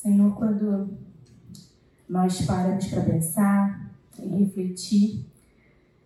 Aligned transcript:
Senhor, 0.00 0.34
quando 0.34 0.96
nós 2.08 2.40
paramos 2.46 2.86
para 2.86 3.02
pensar 3.02 3.92
e 4.18 4.26
refletir, 4.28 5.26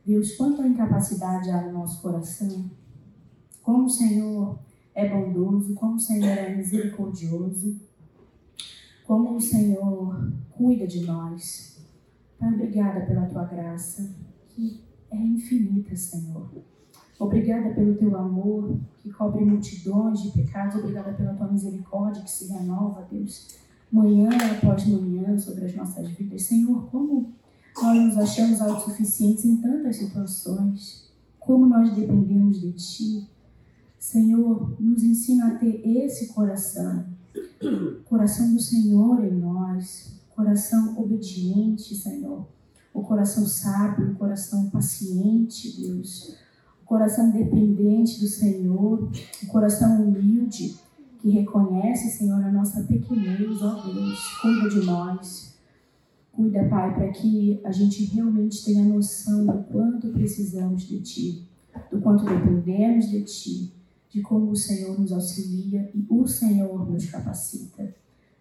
Deus, 0.05 0.35
quanta 0.35 0.67
incapacidade 0.67 1.49
há 1.49 1.63
no 1.63 1.75
nosso 1.75 2.03
coração, 2.03 2.69
como 3.63 3.85
o 3.85 3.89
Senhor 3.89 4.59
é 4.97 5.09
bondoso, 5.09 5.75
como 5.75 5.95
o 5.95 6.01
Senhor 6.01 6.27
é 6.27 6.57
misericordioso, 6.57 7.81
como 9.07 9.37
o 9.37 9.41
Senhor 9.41 10.33
cuida 10.51 10.89
de 10.89 11.07
nós. 11.07 11.81
Pai, 12.37 12.53
obrigada 12.53 13.07
pela 13.07 13.27
tua 13.27 13.45
graça, 13.45 14.13
que 14.49 14.83
é 15.09 15.17
infinita, 15.17 15.95
Senhor. 15.95 16.51
Obrigada 17.17 17.73
pelo 17.73 17.95
teu 17.95 18.17
amor, 18.19 18.77
que 18.99 19.13
cobre 19.13 19.45
multidões 19.45 20.21
de 20.21 20.33
pecados. 20.33 20.81
Obrigada 20.81 21.13
pela 21.13 21.35
tua 21.35 21.47
misericórdia, 21.47 22.25
que 22.25 22.31
se 22.31 22.53
renova, 22.53 23.07
Deus, 23.09 23.63
manhã 23.95 24.29
após 24.57 24.85
manhã 24.87 25.39
sobre 25.39 25.67
as 25.67 25.77
nossas 25.77 26.09
vidas. 26.11 26.43
Senhor, 26.43 26.87
como 26.91 27.33
nós 27.81 28.05
nos 28.05 28.19
achamos 28.19 28.61
autossuficientes 28.61 29.45
em 29.45 29.59
tantas 29.59 29.97
situações, 29.97 31.09
como 31.39 31.67
nós 31.67 31.95
dependemos 31.95 32.61
de 32.61 32.73
Ti. 32.73 33.29
Senhor, 33.97 34.77
nos 34.81 35.03
ensina 35.03 35.49
a 35.49 35.55
ter 35.55 35.81
esse 35.87 36.29
coração, 36.29 37.05
coração 38.05 38.53
do 38.53 38.61
Senhor 38.61 39.25
em 39.25 39.33
nós, 39.33 40.13
coração 40.35 40.99
obediente, 40.99 41.95
Senhor, 41.95 42.47
o 42.93 43.03
coração 43.03 43.47
sábio, 43.47 44.11
o 44.11 44.15
coração 44.17 44.71
paciente, 44.71 45.81
Deus, 45.81 46.37
o 46.83 46.85
coração 46.85 47.31
dependente 47.31 48.21
do 48.21 48.27
Senhor, 48.27 49.11
o 49.43 49.47
coração 49.47 50.03
humilde, 50.03 50.77
que 51.25 51.31
reconhece, 51.31 52.11
Senhor, 52.11 52.45
a 52.45 52.53
nossa 52.53 52.83
pequenez, 52.83 53.63
ó 53.63 53.81
Deus, 53.81 54.37
cuida 54.43 54.69
de 54.69 54.85
nós. 54.85 55.59
Cuida, 56.31 56.69
Pai, 56.69 56.95
para 56.95 57.09
que 57.09 57.59
a 57.65 57.73
gente 57.73 58.05
realmente 58.15 58.63
tenha 58.63 58.85
noção 58.85 59.47
do 59.47 59.63
quanto 59.65 60.09
precisamos 60.09 60.83
de 60.83 61.01
Ti, 61.01 61.49
do 61.91 61.99
quanto 62.03 62.27
dependemos 62.27 63.09
de 63.09 63.23
Ti, 63.23 63.73
de 64.11 64.21
como 64.21 64.51
o 64.51 64.57
Senhor 64.57 65.01
nos 65.01 65.13
auxilia 65.13 65.91
e 65.95 66.05
o 66.11 66.27
Senhor 66.27 66.91
nos 66.91 67.07
capacita. 67.07 67.95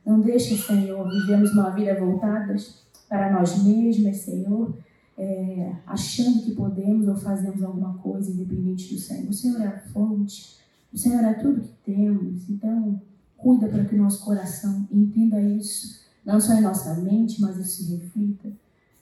Não 0.05 0.19
deixe, 0.19 0.57
Senhor, 0.57 1.09
vivemos 1.09 1.53
uma 1.53 1.69
vida 1.69 1.97
voltadas 1.97 2.83
para 3.07 3.31
nós 3.31 3.63
mesmos, 3.63 4.17
Senhor, 4.17 4.77
é, 5.17 5.73
achando 5.85 6.43
que 6.43 6.51
podemos 6.53 7.07
ou 7.07 7.15
fazemos 7.15 7.63
alguma 7.63 7.93
coisa 7.99 8.29
independente 8.29 8.93
do 8.93 8.99
Senhor. 8.99 9.29
O 9.29 9.33
Senhor 9.33 9.61
é 9.61 9.67
a 9.67 9.79
fonte, 9.79 10.61
o 10.93 10.97
Senhor 10.97 11.23
é 11.23 11.33
tudo 11.33 11.61
que 11.61 11.73
temos. 11.83 12.49
Então, 12.49 13.01
cuida 13.35 13.67
para 13.67 13.83
que 13.85 13.95
o 13.95 14.01
nosso 14.01 14.23
coração 14.23 14.87
entenda 14.91 15.41
isso, 15.41 16.03
não 16.25 16.39
só 16.39 16.53
em 16.53 16.61
nossa 16.61 16.93
mente, 16.95 17.41
mas 17.41 17.57
isso 17.57 17.83
se 17.83 17.95
reflita 17.95 18.51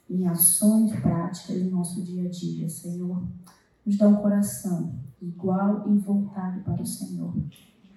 em 0.09 0.28
ações 0.28 0.92
práticas 1.00 1.61
no 1.64 1.72
nosso 1.72 2.02
dia 2.02 2.25
a 2.25 2.30
dia, 2.30 2.67
Senhor. 2.67 3.22
Nos 3.86 3.98
dá 3.98 4.08
um 4.08 4.17
coração 4.17 4.94
igual 5.22 5.86
e 5.92 5.98
voltado 6.00 6.61
para 6.61 6.81
o 6.81 6.86
Senhor. 6.86 7.33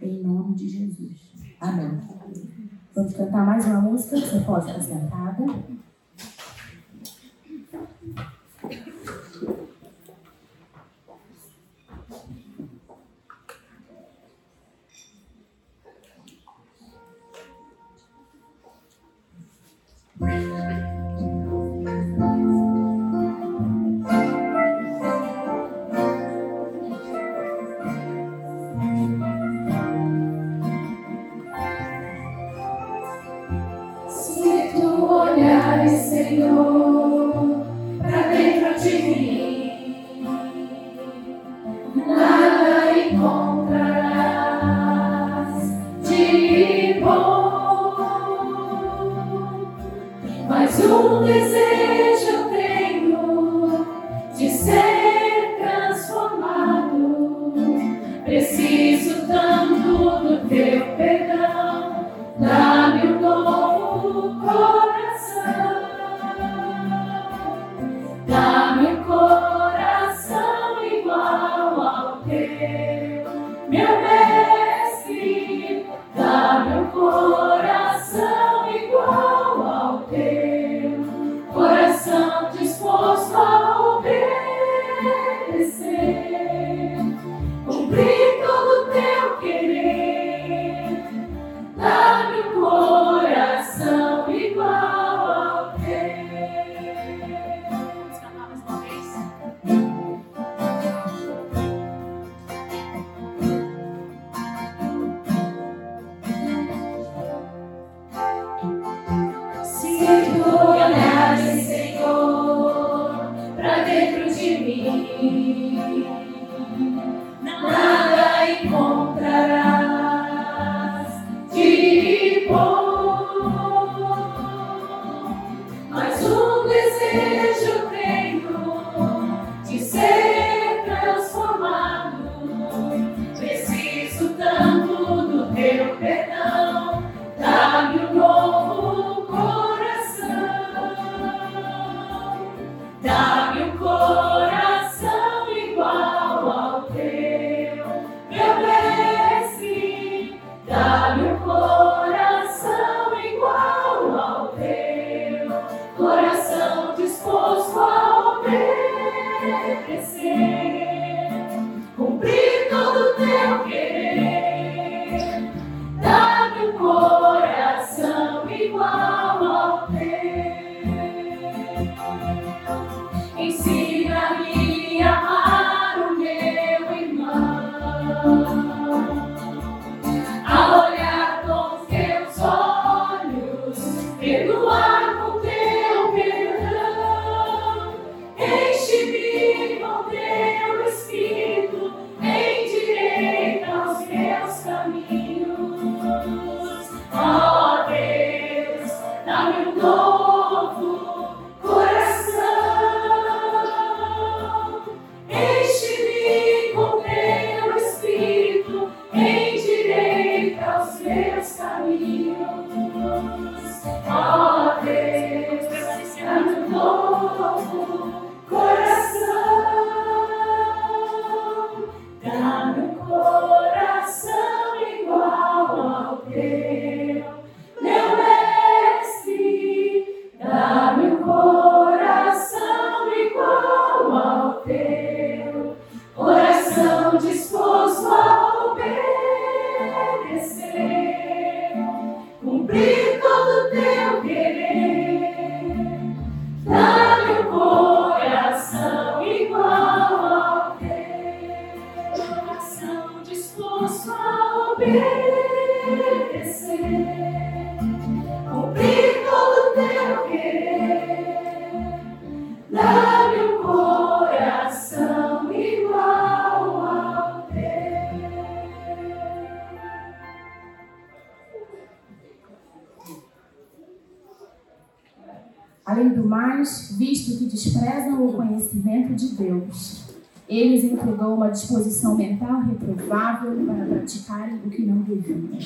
Em 0.00 0.22
nome 0.22 0.54
de 0.54 0.68
Jesus. 0.68 1.32
Amém. 1.60 2.00
Vamos 2.94 3.14
cantar 3.14 3.46
mais 3.46 3.64
uma 3.64 3.80
música? 3.80 4.16
Você 4.16 4.40
pode 4.40 4.66
estar 4.66 4.82
sentada. 4.82 5.44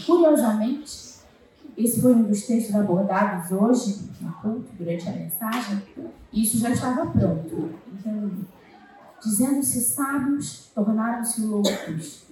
Curiosamente, 0.04 1.18
esse 1.76 2.00
foi 2.00 2.14
um 2.14 2.24
dos 2.24 2.42
textos 2.42 2.74
abordados 2.74 3.50
hoje 3.52 4.08
culto, 4.42 4.68
durante 4.78 5.08
a 5.08 5.12
mensagem, 5.12 5.82
e 6.32 6.42
isso 6.42 6.58
já 6.58 6.70
estava 6.70 7.06
pronto. 7.06 7.70
Então, 7.92 8.30
dizendo-se 9.22 9.80
sábios, 9.80 10.70
tornaram-se 10.74 11.42
loucos. 11.42 12.24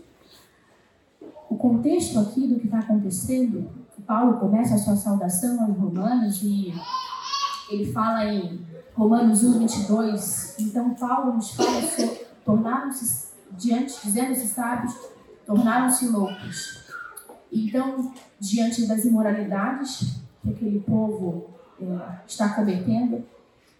O 1.48 1.56
contexto 1.56 2.18
aqui 2.18 2.46
do 2.46 2.58
que 2.58 2.66
está 2.66 2.80
acontecendo, 2.80 3.70
Paulo 4.06 4.38
começa 4.38 4.74
a 4.74 4.78
sua 4.78 4.96
saudação 4.96 5.62
aos 5.64 5.76
romanos 5.76 6.42
e 6.42 6.72
ele 7.70 7.92
fala 7.92 8.24
em 8.24 8.64
Romanos 8.94 9.42
1, 9.42 9.58
22. 9.60 10.56
Então, 10.60 10.94
Paulo 10.94 11.34
nos 11.34 11.50
fala 11.50 11.82
tornaram-se 12.44 13.28
diante, 13.52 13.94
dizendo-se 14.04 14.46
sábios, 14.46 14.94
tornaram-se 15.44 16.08
loucos. 16.08 16.85
Então, 17.52 18.12
diante 18.38 18.86
das 18.86 19.04
imoralidades 19.04 20.20
que 20.42 20.50
aquele 20.50 20.80
povo 20.80 21.50
é, 21.80 21.84
está 22.26 22.50
cometendo, 22.50 23.24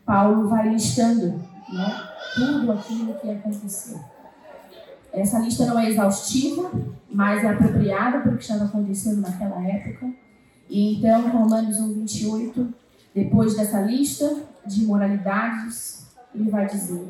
Paulo 0.04 0.48
vai 0.48 0.68
listando 0.68 1.26
né, 1.72 2.08
tudo 2.34 2.72
aquilo 2.72 3.14
que 3.14 3.30
aconteceu. 3.30 4.00
Essa 5.12 5.38
lista 5.38 5.64
não 5.66 5.78
é 5.78 5.90
exaustiva, 5.90 6.70
mas 7.10 7.42
é 7.42 7.48
apropriada 7.48 8.20
para 8.20 8.32
o 8.32 8.36
que 8.36 8.42
estava 8.42 8.64
acontecendo 8.64 9.20
naquela 9.20 9.66
época. 9.66 10.12
E 10.69 10.96
então, 10.96 11.30
Romanos 11.30 11.78
1, 11.78 11.94
28, 11.94 12.74
depois 13.14 13.56
dessa 13.56 13.80
lista 13.80 14.42
de 14.66 14.82
imoralidades, 14.82 16.06
ele 16.34 16.50
vai 16.50 16.66
dizer: 16.66 17.08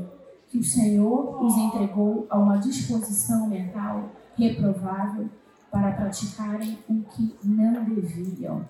que 0.48 0.58
o 0.58 0.64
Senhor 0.64 1.44
os 1.44 1.56
entregou 1.56 2.26
a 2.30 2.38
uma 2.38 2.58
disposição 2.58 3.48
mental 3.48 4.10
reprovável 4.36 5.28
para 5.76 5.92
praticarem 5.92 6.78
o 6.88 7.02
que 7.02 7.36
não 7.44 7.84
deviam. 7.84 8.66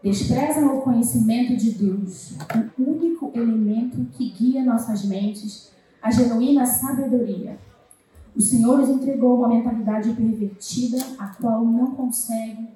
Desprezam 0.00 0.78
o 0.78 0.82
conhecimento 0.82 1.56
de 1.56 1.72
Deus, 1.72 2.36
o 2.78 2.90
único 2.90 3.32
elemento 3.34 4.04
que 4.12 4.30
guia 4.30 4.64
nossas 4.64 5.04
mentes, 5.04 5.72
a 6.00 6.10
genuína 6.12 6.64
sabedoria. 6.64 7.58
O 8.36 8.40
Senhor 8.40 8.78
os 8.78 8.90
entregou 8.90 9.38
uma 9.38 9.48
mentalidade 9.48 10.12
pervertida, 10.12 10.98
a 11.18 11.28
qual 11.28 11.64
não 11.64 11.92
consegue 11.96 12.68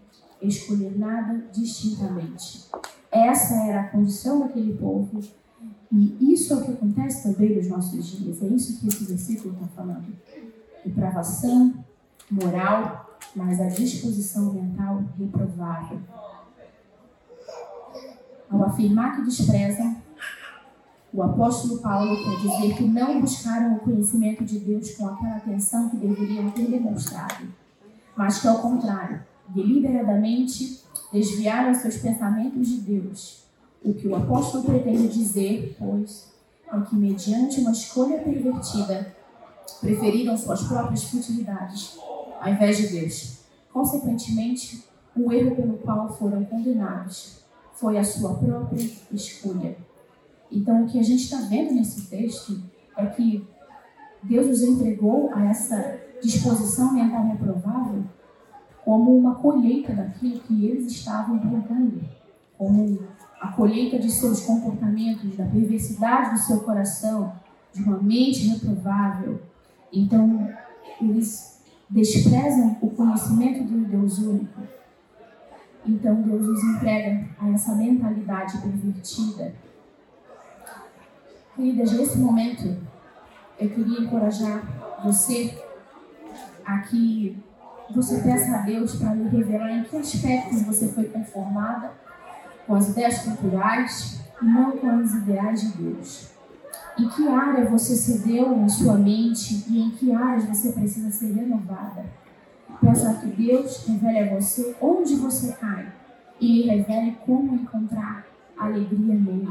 escolher 0.42 0.98
nada 0.98 1.44
distintamente. 1.52 2.64
Essa 3.12 3.54
era 3.66 3.82
a 3.82 3.88
condição 3.88 4.40
daquele 4.40 4.76
povo 4.76 5.20
e 5.92 6.32
isso 6.32 6.54
é 6.54 6.56
o 6.56 6.64
que 6.64 6.72
acontece 6.72 7.22
também 7.22 7.56
nos 7.56 7.68
nossos 7.68 8.04
dias. 8.06 8.42
É 8.42 8.46
isso 8.48 8.80
que 8.80 8.88
esse 8.88 9.04
versículo 9.04 9.54
está 9.54 9.66
falando. 9.68 10.12
Depravação 10.84 11.84
moral, 12.30 13.18
mas 13.34 13.60
a 13.60 13.66
disposição 13.66 14.52
mental 14.52 15.04
reprovável. 15.18 16.00
Ao 18.48 18.64
afirmar 18.64 19.16
que 19.16 19.22
desprezam, 19.22 19.96
o 21.12 21.22
apóstolo 21.22 21.78
Paulo 21.78 22.16
quer 22.16 22.36
dizer 22.36 22.76
que 22.76 22.84
não 22.84 23.20
buscaram 23.20 23.76
o 23.76 23.80
conhecimento 23.80 24.44
de 24.44 24.60
Deus 24.60 24.94
com 24.94 25.08
aquela 25.08 25.36
atenção 25.36 25.88
que 25.88 25.96
deveriam 25.96 26.50
ter 26.50 26.66
demonstrado, 26.66 27.48
mas 28.16 28.40
que, 28.40 28.46
ao 28.46 28.58
contrário, 28.58 29.20
deliberadamente 29.48 30.80
desviaram 31.12 31.74
seus 31.74 31.96
pensamentos 31.96 32.68
de 32.68 32.80
Deus 32.80 33.40
o 33.84 33.94
que 33.94 34.06
o 34.06 34.14
apóstolo 34.14 34.64
pretende 34.64 35.08
dizer, 35.08 35.74
pois, 35.78 36.30
é 36.72 36.80
que, 36.82 36.94
mediante 36.94 37.60
uma 37.60 37.72
escolha 37.72 38.18
pervertida, 38.18 39.14
preferiram 39.80 40.36
suas 40.36 40.62
próprias 40.62 41.04
futilidades 41.04 41.98
ao 42.40 42.52
invés 42.52 42.76
de 42.78 42.88
Deus. 42.88 43.40
Consequentemente, 43.72 44.84
o 45.16 45.32
erro 45.32 45.54
pelo 45.54 45.78
qual 45.78 46.12
foram 46.12 46.44
condenados 46.44 47.44
foi 47.74 47.98
a 47.98 48.04
sua 48.04 48.34
própria 48.34 48.90
escolha. 49.12 49.76
Então, 50.50 50.82
o 50.82 50.86
que 50.86 50.98
a 50.98 51.02
gente 51.02 51.24
está 51.24 51.38
vendo 51.42 51.72
nesse 51.72 52.08
texto 52.08 52.60
é 52.96 53.06
que 53.06 53.46
Deus 54.22 54.48
os 54.48 54.62
entregou 54.62 55.30
a 55.32 55.44
essa 55.44 56.00
disposição 56.22 56.92
mental 56.92 57.26
reprovável 57.28 58.04
como 58.84 59.16
uma 59.16 59.36
colheita 59.36 59.92
daquilo 59.94 60.40
que 60.40 60.66
eles 60.66 60.86
estavam 60.86 61.38
plantando, 61.38 62.02
como 62.58 62.98
a 63.40 63.52
colheita 63.52 63.98
de 63.98 64.10
seus 64.10 64.44
comportamentos, 64.44 65.36
da 65.36 65.44
perversidade 65.44 66.32
do 66.32 66.38
seu 66.38 66.60
coração, 66.60 67.32
de 67.72 67.82
uma 67.82 68.02
mente 68.02 68.48
reprovável. 68.48 69.40
Então, 69.92 70.48
eles 71.00 71.59
desprezam 71.90 72.78
o 72.80 72.90
conhecimento 72.90 73.64
do 73.64 73.84
Deus 73.84 74.18
único. 74.18 74.62
Então, 75.84 76.22
Deus 76.22 76.46
os 76.46 76.62
entrega 76.62 77.26
a 77.38 77.50
essa 77.50 77.74
mentalidade 77.74 78.58
pervertida. 78.58 79.54
Queridas, 81.56 81.92
nesse 81.92 82.18
momento, 82.18 82.76
eu 83.58 83.68
queria 83.68 84.00
encorajar 84.00 84.62
você 85.02 85.58
a 86.64 86.78
que 86.78 87.42
você 87.92 88.20
peça 88.20 88.56
a 88.56 88.62
Deus 88.62 88.94
para 88.96 89.14
lhe 89.14 89.28
revelar 89.28 89.72
em 89.72 89.82
que 89.82 89.96
aspectos 89.96 90.62
você 90.62 90.88
foi 90.88 91.04
conformada 91.04 91.92
com 92.66 92.74
as 92.76 92.90
ideias 92.90 93.22
culturais 93.22 94.20
e 94.40 94.44
não 94.44 94.76
com 94.78 94.96
os 94.98 95.12
ideais 95.14 95.60
de 95.60 95.82
Deus. 95.82 96.29
Em 96.98 97.08
que 97.08 97.28
área 97.28 97.68
você 97.68 97.94
cedeu 97.96 98.68
sua 98.68 98.94
mente 98.94 99.64
e 99.68 99.80
em 99.80 99.90
que 99.90 100.12
áreas 100.12 100.44
você 100.44 100.72
precisa 100.72 101.10
ser 101.10 101.32
renovada? 101.32 102.04
Peça 102.80 103.14
que 103.14 103.26
Deus 103.28 103.86
revele 103.86 104.18
a 104.18 104.34
você 104.34 104.76
onde 104.80 105.16
você 105.16 105.52
cai 105.52 105.92
e 106.40 106.62
lhe 106.62 106.68
revele 106.68 107.16
como 107.24 107.54
encontrar 107.54 108.26
alegria 108.56 109.14
nele. 109.14 109.48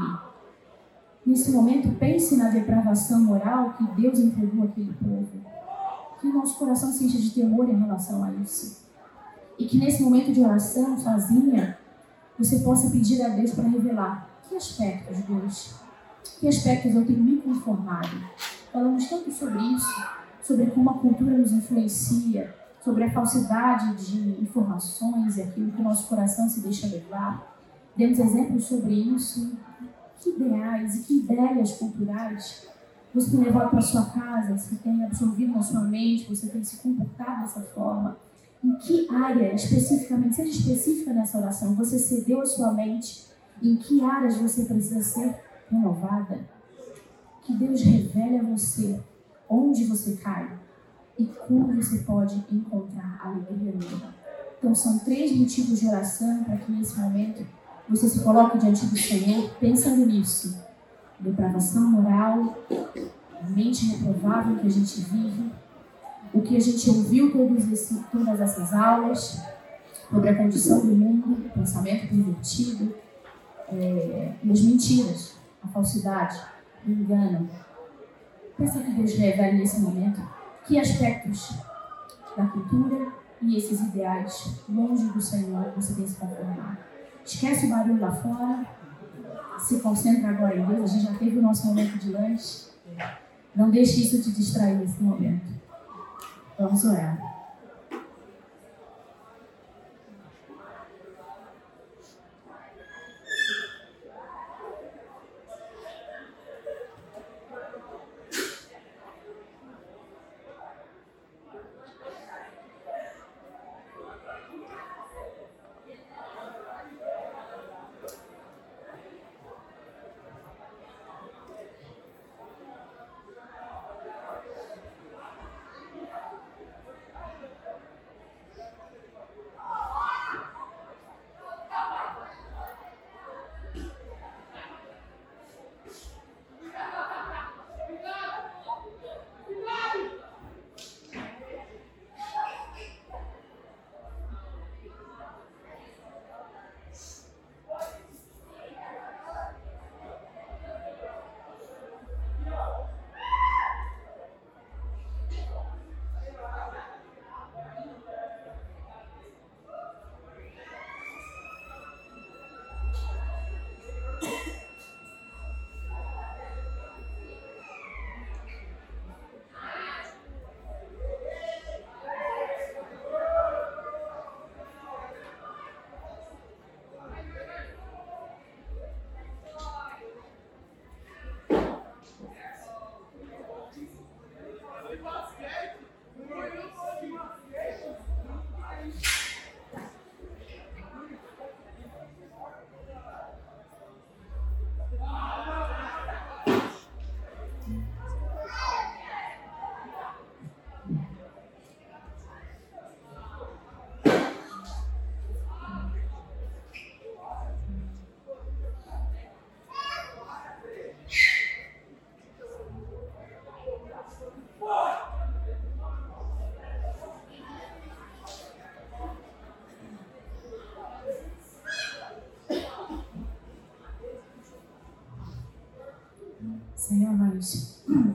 Nesse 1.24 1.50
momento, 1.50 1.96
pense 1.98 2.36
na 2.36 2.48
depravação 2.48 3.22
moral 3.22 3.74
que 3.74 3.84
Deus 4.00 4.18
entregou 4.18 4.64
àquele 4.64 4.92
povo. 4.94 5.28
Que 6.20 6.26
o 6.26 6.32
nosso 6.32 6.58
coração 6.58 6.90
se 6.92 7.06
de 7.06 7.30
temor 7.30 7.68
em 7.68 7.78
relação 7.78 8.24
a 8.24 8.32
isso. 8.32 8.84
E 9.58 9.66
que 9.66 9.78
nesse 9.78 10.02
momento 10.02 10.32
de 10.32 10.40
oração, 10.40 10.98
sozinha, 10.98 11.78
você 12.38 12.60
possa 12.60 12.90
pedir 12.90 13.22
a 13.22 13.28
Deus 13.28 13.52
para 13.52 13.68
revelar 13.68 14.30
que 14.48 14.56
aspectos, 14.56 15.18
Deus, 15.18 15.74
que 16.38 16.48
aspectos 16.48 16.94
eu 16.94 17.06
tenho 17.06 17.22
me 17.22 17.36
conformado. 17.38 18.08
Falamos 18.72 19.08
tanto 19.08 19.30
sobre 19.30 19.58
isso, 19.74 20.04
sobre 20.42 20.66
como 20.66 20.90
a 20.90 20.94
cultura 20.94 21.36
nos 21.36 21.52
influencia, 21.52 22.54
sobre 22.82 23.04
a 23.04 23.12
falsidade 23.12 23.94
de 23.96 24.42
informações 24.42 25.36
e 25.36 25.42
aquilo 25.42 25.72
que 25.72 25.80
o 25.80 25.84
nosso 25.84 26.08
coração 26.08 26.48
se 26.48 26.60
deixa 26.60 26.86
levar. 26.86 27.58
Demos 27.96 28.18
exemplos 28.18 28.64
sobre 28.64 28.94
isso. 28.94 29.52
Que 30.20 30.30
ideais 30.30 30.96
e 30.96 31.02
que 31.02 31.18
ideias 31.20 31.72
culturais 31.72 32.68
você 33.12 33.32
tem 33.32 33.40
levado 33.40 33.70
para 33.70 33.80
sua 33.80 34.04
casa, 34.06 34.56
você 34.56 34.76
tem 34.76 35.04
absorvido 35.04 35.52
na 35.52 35.62
sua 35.62 35.80
mente, 35.80 36.28
você 36.28 36.46
tem 36.46 36.62
se 36.62 36.76
comportado 36.76 37.42
dessa 37.42 37.60
forma. 37.60 38.16
Em 38.62 38.76
que 38.76 39.08
área 39.10 39.52
especificamente, 39.52 40.36
seja 40.36 40.50
específica 40.50 41.12
nessa 41.12 41.38
oração, 41.38 41.74
você 41.74 41.98
cedeu 41.98 42.40
a 42.40 42.46
sua 42.46 42.72
mente? 42.72 43.26
Em 43.60 43.76
que 43.76 44.00
áreas 44.04 44.36
você 44.36 44.64
precisa 44.64 45.02
ser 45.02 45.40
renovada? 45.70 46.40
Que 47.42 47.54
Deus 47.54 47.82
revele 47.82 48.38
a 48.38 48.42
você 48.42 49.00
onde 49.48 49.84
você 49.84 50.12
cai 50.16 50.58
e 51.18 51.24
como 51.24 51.74
você 51.74 51.98
pode 51.98 52.44
encontrar 52.50 53.20
alegria 53.22 53.72
nele. 53.72 54.02
Então, 54.58 54.74
são 54.74 54.98
três 54.98 55.32
motivos 55.32 55.80
de 55.80 55.88
oração 55.88 56.44
para 56.44 56.56
que 56.56 56.70
nesse 56.70 56.98
momento 56.98 57.46
você 57.88 58.08
se 58.08 58.20
coloque 58.20 58.58
diante 58.58 58.86
do 58.86 58.96
Senhor 58.96 59.50
pensando 59.58 60.06
nisso. 60.06 60.58
Depravação 61.18 61.90
moral, 61.90 62.56
mente 63.48 63.86
reprovável 63.86 64.56
que 64.56 64.66
a 64.66 64.70
gente 64.70 65.00
vive, 65.00 65.50
o 66.32 66.40
que 66.40 66.56
a 66.56 66.60
gente 66.60 66.88
ouviu 66.88 67.32
esse, 67.72 68.00
todas 68.12 68.40
essas 68.40 68.72
aulas 68.72 69.40
sobre 70.08 70.28
a 70.28 70.36
condição 70.36 70.80
do 70.80 70.94
mundo, 70.94 71.50
pensamento 71.52 72.08
pervertido, 72.08 72.94
é, 73.72 74.32
e 74.42 74.50
as 74.50 74.60
mentiras, 74.62 75.34
a 75.62 75.68
falsidade, 75.68 76.40
o 76.86 76.90
engano. 76.90 77.48
Peça 78.56 78.80
que 78.80 78.92
Deus 78.92 79.14
revele 79.16 79.58
nesse 79.58 79.80
momento 79.80 80.20
que 80.64 80.78
aspectos 80.78 81.54
da 82.36 82.46
cultura 82.46 83.12
e 83.42 83.56
esses 83.56 83.80
ideais 83.80 84.62
longe 84.68 85.04
do 85.06 85.20
Senhor 85.20 85.72
você 85.74 85.94
tem 85.94 86.06
se 86.06 86.16
conformado. 86.16 86.78
Esquece 87.24 87.66
o 87.66 87.70
barulho 87.70 88.00
lá 88.00 88.12
fora, 88.12 88.66
se 89.58 89.80
concentra 89.80 90.30
agora 90.30 90.56
em 90.56 90.64
Deus. 90.64 90.90
A 90.90 90.94
gente 90.94 91.04
já 91.04 91.18
teve 91.18 91.38
o 91.38 91.42
nosso 91.42 91.66
momento 91.66 91.98
de 91.98 92.10
lanche. 92.10 92.70
Não 93.54 93.70
deixe 93.70 94.02
isso 94.02 94.22
te 94.22 94.30
distrair 94.32 94.76
nesse 94.76 95.02
momento. 95.02 95.46
Vamos 96.58 96.84
orar. 96.84 97.29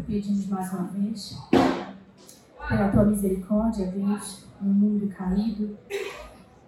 Pedimos 0.05 0.47
mais 0.47 0.71
uma 0.71 0.83
vez 0.83 1.37
pela 2.67 2.89
tua 2.89 3.05
misericórdia, 3.05 3.87
Deus, 3.87 4.45
no 4.61 4.73
mundo 4.73 5.07
caído, 5.07 5.77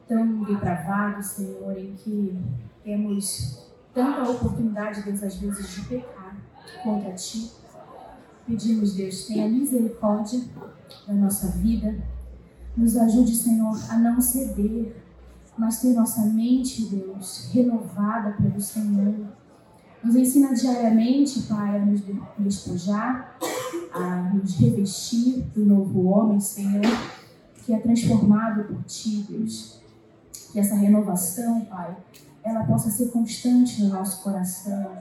tão 0.08 0.44
depravado, 0.44 1.22
Senhor, 1.24 1.78
em 1.78 1.94
que 1.94 2.38
temos 2.84 3.68
tanta 3.94 4.30
oportunidade, 4.30 5.04
Deus, 5.04 5.24
às 5.24 5.36
vezes, 5.36 5.76
de 5.76 5.82
pecar 5.88 6.36
contra 6.84 7.14
ti. 7.14 7.52
Pedimos, 8.46 8.96
Deus, 8.96 9.26
tenha 9.26 9.48
misericórdia 9.48 10.42
da 11.08 11.14
nossa 11.14 11.48
vida. 11.58 11.96
Nos 12.76 12.96
ajude, 12.96 13.36
Senhor, 13.36 13.76
a 13.90 13.98
não 13.98 14.22
ceder, 14.22 14.96
mas 15.58 15.82
ter 15.82 15.94
nossa 15.94 16.26
mente, 16.26 16.86
Deus, 16.86 17.50
renovada 17.52 18.34
pelo 18.34 18.62
Senhor 18.62 19.28
nos 20.04 20.16
ensina 20.16 20.54
diariamente, 20.54 21.42
Pai, 21.44 21.78
a 21.80 21.86
nos 21.86 22.02
despojar, 22.38 23.38
a 23.94 24.34
nos 24.34 24.56
revestir 24.56 25.44
do 25.54 25.66
novo 25.66 26.06
homem, 26.06 26.40
Senhor, 26.40 26.86
que 27.66 27.74
é 27.74 27.80
transformado 27.80 28.64
por 28.66 28.84
Ti, 28.84 29.26
Deus. 29.30 29.82
Que 30.52 30.60
essa 30.60 30.76
renovação, 30.76 31.66
Pai, 31.66 31.98
ela 32.44 32.64
possa 32.64 32.90
ser 32.90 33.08
constante 33.08 33.84
no 33.84 33.90
nosso 33.90 34.24
coração. 34.24 34.92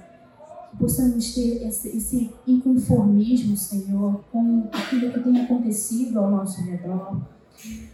Que 0.71 0.77
possamos 0.77 1.35
ter 1.35 1.67
esse, 1.67 1.89
esse 1.97 2.35
inconformismo, 2.47 3.57
Senhor, 3.57 4.25
com 4.33 4.69
aquilo 4.73 5.13
que 5.13 5.21
tem 5.21 5.41
acontecido 5.43 6.19
ao 6.19 6.31
nosso 6.31 6.63
redor. 6.63 7.21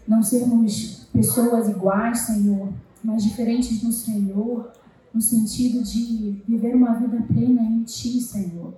Não 0.09 0.23
sermos 0.23 1.07
pessoas 1.13 1.69
iguais, 1.69 2.21
Senhor, 2.21 2.73
mas 3.05 3.23
diferentes 3.23 3.83
no 3.83 3.93
Senhor 3.93 4.73
no 5.13 5.21
sentido 5.21 5.83
de 5.83 6.43
viver 6.47 6.75
uma 6.75 6.95
vida 6.95 7.23
plena 7.23 7.63
em 7.63 7.83
Ti, 7.83 8.21
Senhor. 8.21 8.75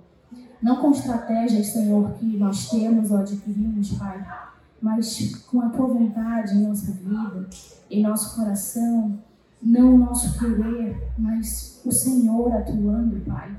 Não 0.61 0.77
com 0.77 0.91
estratégias, 0.91 1.67
Senhor, 1.67 2.11
que 2.13 2.25
nós 2.37 2.69
temos 2.69 3.11
ou 3.11 3.17
adquirimos, 3.17 3.93
Pai, 3.93 4.25
mas 4.81 5.35
com 5.47 5.61
a 5.61 5.69
Tua 5.69 5.87
vontade 5.87 6.55
em 6.55 6.67
nossa 6.67 6.91
vida, 6.91 7.49
em 7.89 8.03
nosso 8.03 8.35
coração, 8.35 9.17
não 9.61 9.95
o 9.95 9.97
nosso 9.97 10.37
querer, 10.37 11.11
mas 11.17 11.81
o 11.85 11.91
Senhor 11.91 12.53
atuando, 12.53 13.19
Pai. 13.25 13.55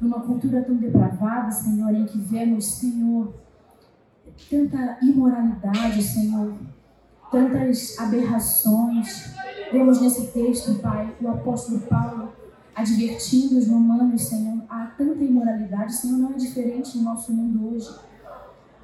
Numa 0.00 0.20
cultura 0.20 0.62
tão 0.62 0.76
depravada, 0.76 1.50
Senhor, 1.50 1.94
em 1.94 2.04
que 2.04 2.18
vemos, 2.18 2.66
Senhor, 2.66 3.34
tanta 4.50 4.98
imoralidade, 5.02 6.02
Senhor, 6.02 6.54
tantas 7.30 7.98
aberrações, 7.98 9.34
Vemos 9.74 10.00
nesse 10.00 10.28
texto, 10.28 10.76
Pai, 10.76 11.12
o 11.20 11.26
apóstolo 11.26 11.80
Paulo 11.80 12.28
advertindo 12.76 13.58
os 13.58 13.66
romanos, 13.66 14.22
Senhor, 14.22 14.62
há 14.68 14.86
tanta 14.96 15.24
imoralidade, 15.24 15.96
Senhor, 15.96 16.16
não 16.16 16.30
é 16.30 16.34
diferente 16.34 16.96
no 16.96 17.02
nosso 17.02 17.32
mundo 17.32 17.74
hoje. 17.74 17.92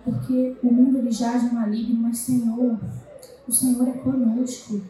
Porque 0.05 0.57
o 0.61 0.67
mundo 0.67 0.99
ele 0.99 1.13
jaz 1.13 1.45
no 1.45 1.53
maligno, 1.53 2.03
mas 2.03 2.19
Senhor, 2.19 2.77
o 3.47 3.53
Senhor 3.53 3.87
é 3.87 3.93
conosco. 3.93 4.81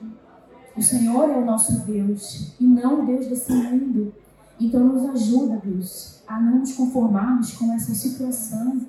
O 0.75 0.81
Senhor 0.81 1.29
é 1.29 1.37
o 1.37 1.45
nosso 1.45 1.81
Deus 1.81 2.55
e 2.59 2.65
não 2.65 3.03
o 3.03 3.07
Deus 3.07 3.27
desse 3.27 3.53
mundo. 3.53 4.15
Então 4.59 4.83
nos 4.83 5.05
ajuda, 5.11 5.61
Deus, 5.63 6.23
a 6.27 6.41
não 6.41 6.61
nos 6.61 6.73
conformarmos 6.73 7.53
com 7.53 7.71
essa 7.75 7.95
situação. 7.95 8.87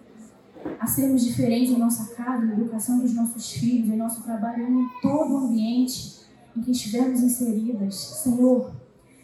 a 0.80 0.88
sermos 0.88 1.24
diferentes 1.24 1.74
em 1.74 1.78
nossa 1.78 2.16
casa, 2.16 2.46
na 2.46 2.54
educação 2.54 3.00
dos 3.00 3.14
nossos 3.14 3.52
filhos, 3.52 3.90
em 3.90 3.98
nosso 3.98 4.24
trabalho, 4.24 4.64
em 4.64 4.88
todo 5.02 5.34
o 5.34 5.38
ambiente 5.48 6.21
em 6.56 6.62
que 6.62 6.72
estivermos 6.72 7.22
inseridas. 7.22 7.96
Senhor, 7.96 8.72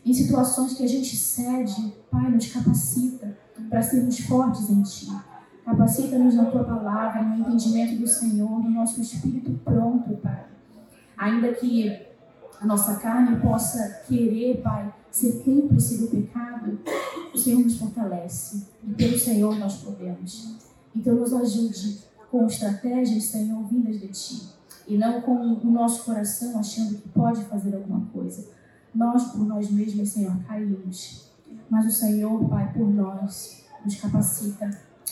em 0.05 0.13
situações 0.13 0.73
que 0.73 0.83
a 0.83 0.87
gente 0.87 1.15
cede, 1.15 1.93
Pai, 2.09 2.31
nos 2.31 2.47
capacita 2.47 3.37
para 3.69 3.81
sermos 3.81 4.19
fortes 4.19 4.69
em 4.69 4.81
Ti. 4.81 5.07
Capacita-nos 5.65 6.35
na 6.35 6.45
Tua 6.45 6.63
palavra, 6.63 7.23
no 7.23 7.39
entendimento 7.39 7.99
do 7.99 8.07
Senhor, 8.07 8.63
no 8.63 8.69
nosso 8.69 9.01
espírito 9.01 9.51
pronto, 9.65 10.15
Pai. 10.17 10.45
Ainda 11.17 11.53
que 11.53 12.07
a 12.61 12.65
nossa 12.65 12.95
carne 12.95 13.39
possa 13.41 14.01
querer, 14.07 14.61
Pai, 14.61 14.93
ser 15.11 15.43
cúmplice 15.43 15.97
do 15.97 16.07
pecado, 16.07 16.79
o 17.33 17.37
Senhor 17.37 17.59
nos 17.59 17.77
fortalece. 17.77 18.67
E 18.87 18.93
pelo 18.93 19.17
Senhor 19.17 19.59
nós 19.59 19.77
podemos. 19.77 20.55
Então 20.95 21.15
nos 21.15 21.33
ajude 21.33 21.99
com 22.31 22.45
estratégias, 22.45 23.25
Senhor, 23.25 23.67
vindas 23.67 23.99
de 23.99 24.07
Ti. 24.07 24.56
E 24.87 24.97
não 24.97 25.21
com 25.21 25.35
o 25.35 25.71
nosso 25.71 26.05
coração 26.05 26.57
achando 26.57 26.95
que 26.95 27.09
pode 27.09 27.43
fazer 27.45 27.75
alguma 27.75 28.05
coisa. 28.07 28.47
Nós, 28.95 29.25
por 29.31 29.45
nós 29.45 29.69
mesmos, 29.69 30.09
Senhor, 30.09 30.35
caímos. 30.47 31.29
Mas 31.69 31.85
o 31.85 31.91
Senhor, 31.91 32.47
Pai, 32.47 32.71
por 32.73 32.89
nós, 32.89 33.65
nos 33.83 33.95
capacita 33.95 34.69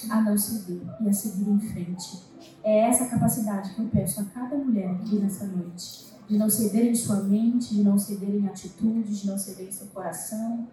a 0.10 0.22
não 0.22 0.38
ceder 0.38 0.82
e 1.02 1.10
a 1.10 1.14
seguir 1.14 1.50
em 1.50 1.60
frente. 1.60 2.24
É 2.64 2.90
essa 2.90 3.08
capacidade 3.08 3.74
que 3.74 3.82
eu 3.82 3.88
peço 3.88 4.22
a 4.22 4.26
cada 4.26 4.56
mulher 4.56 4.92
aqui 4.92 5.18
nessa 5.18 5.46
noite. 5.46 6.06
De 6.28 6.38
não 6.38 6.50
ceder 6.50 6.86
em 6.88 6.96
sua 6.96 7.22
mente, 7.22 7.76
de 7.76 7.84
não 7.84 7.98
ceder 7.98 8.34
em 8.34 8.48
atitudes, 8.48 9.20
de 9.20 9.28
não 9.28 9.38
ceder 9.38 9.68
em 9.68 9.72
seu 9.72 9.88
coração. 9.88 10.68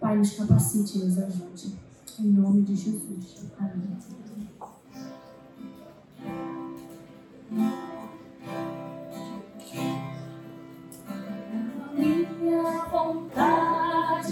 Pai, 0.00 0.16
nos 0.16 0.30
capacite 0.30 0.98
e 0.98 1.04
nos 1.04 1.18
ajude. 1.18 1.76
Em 2.18 2.30
nome 2.30 2.62
de 2.62 2.74
Jesus. 2.74 3.36
Amém. 3.58 3.96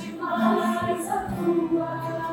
Vontade 0.01 0.87
mais 0.87 1.09
a 1.09 1.19
tua, 1.23 2.24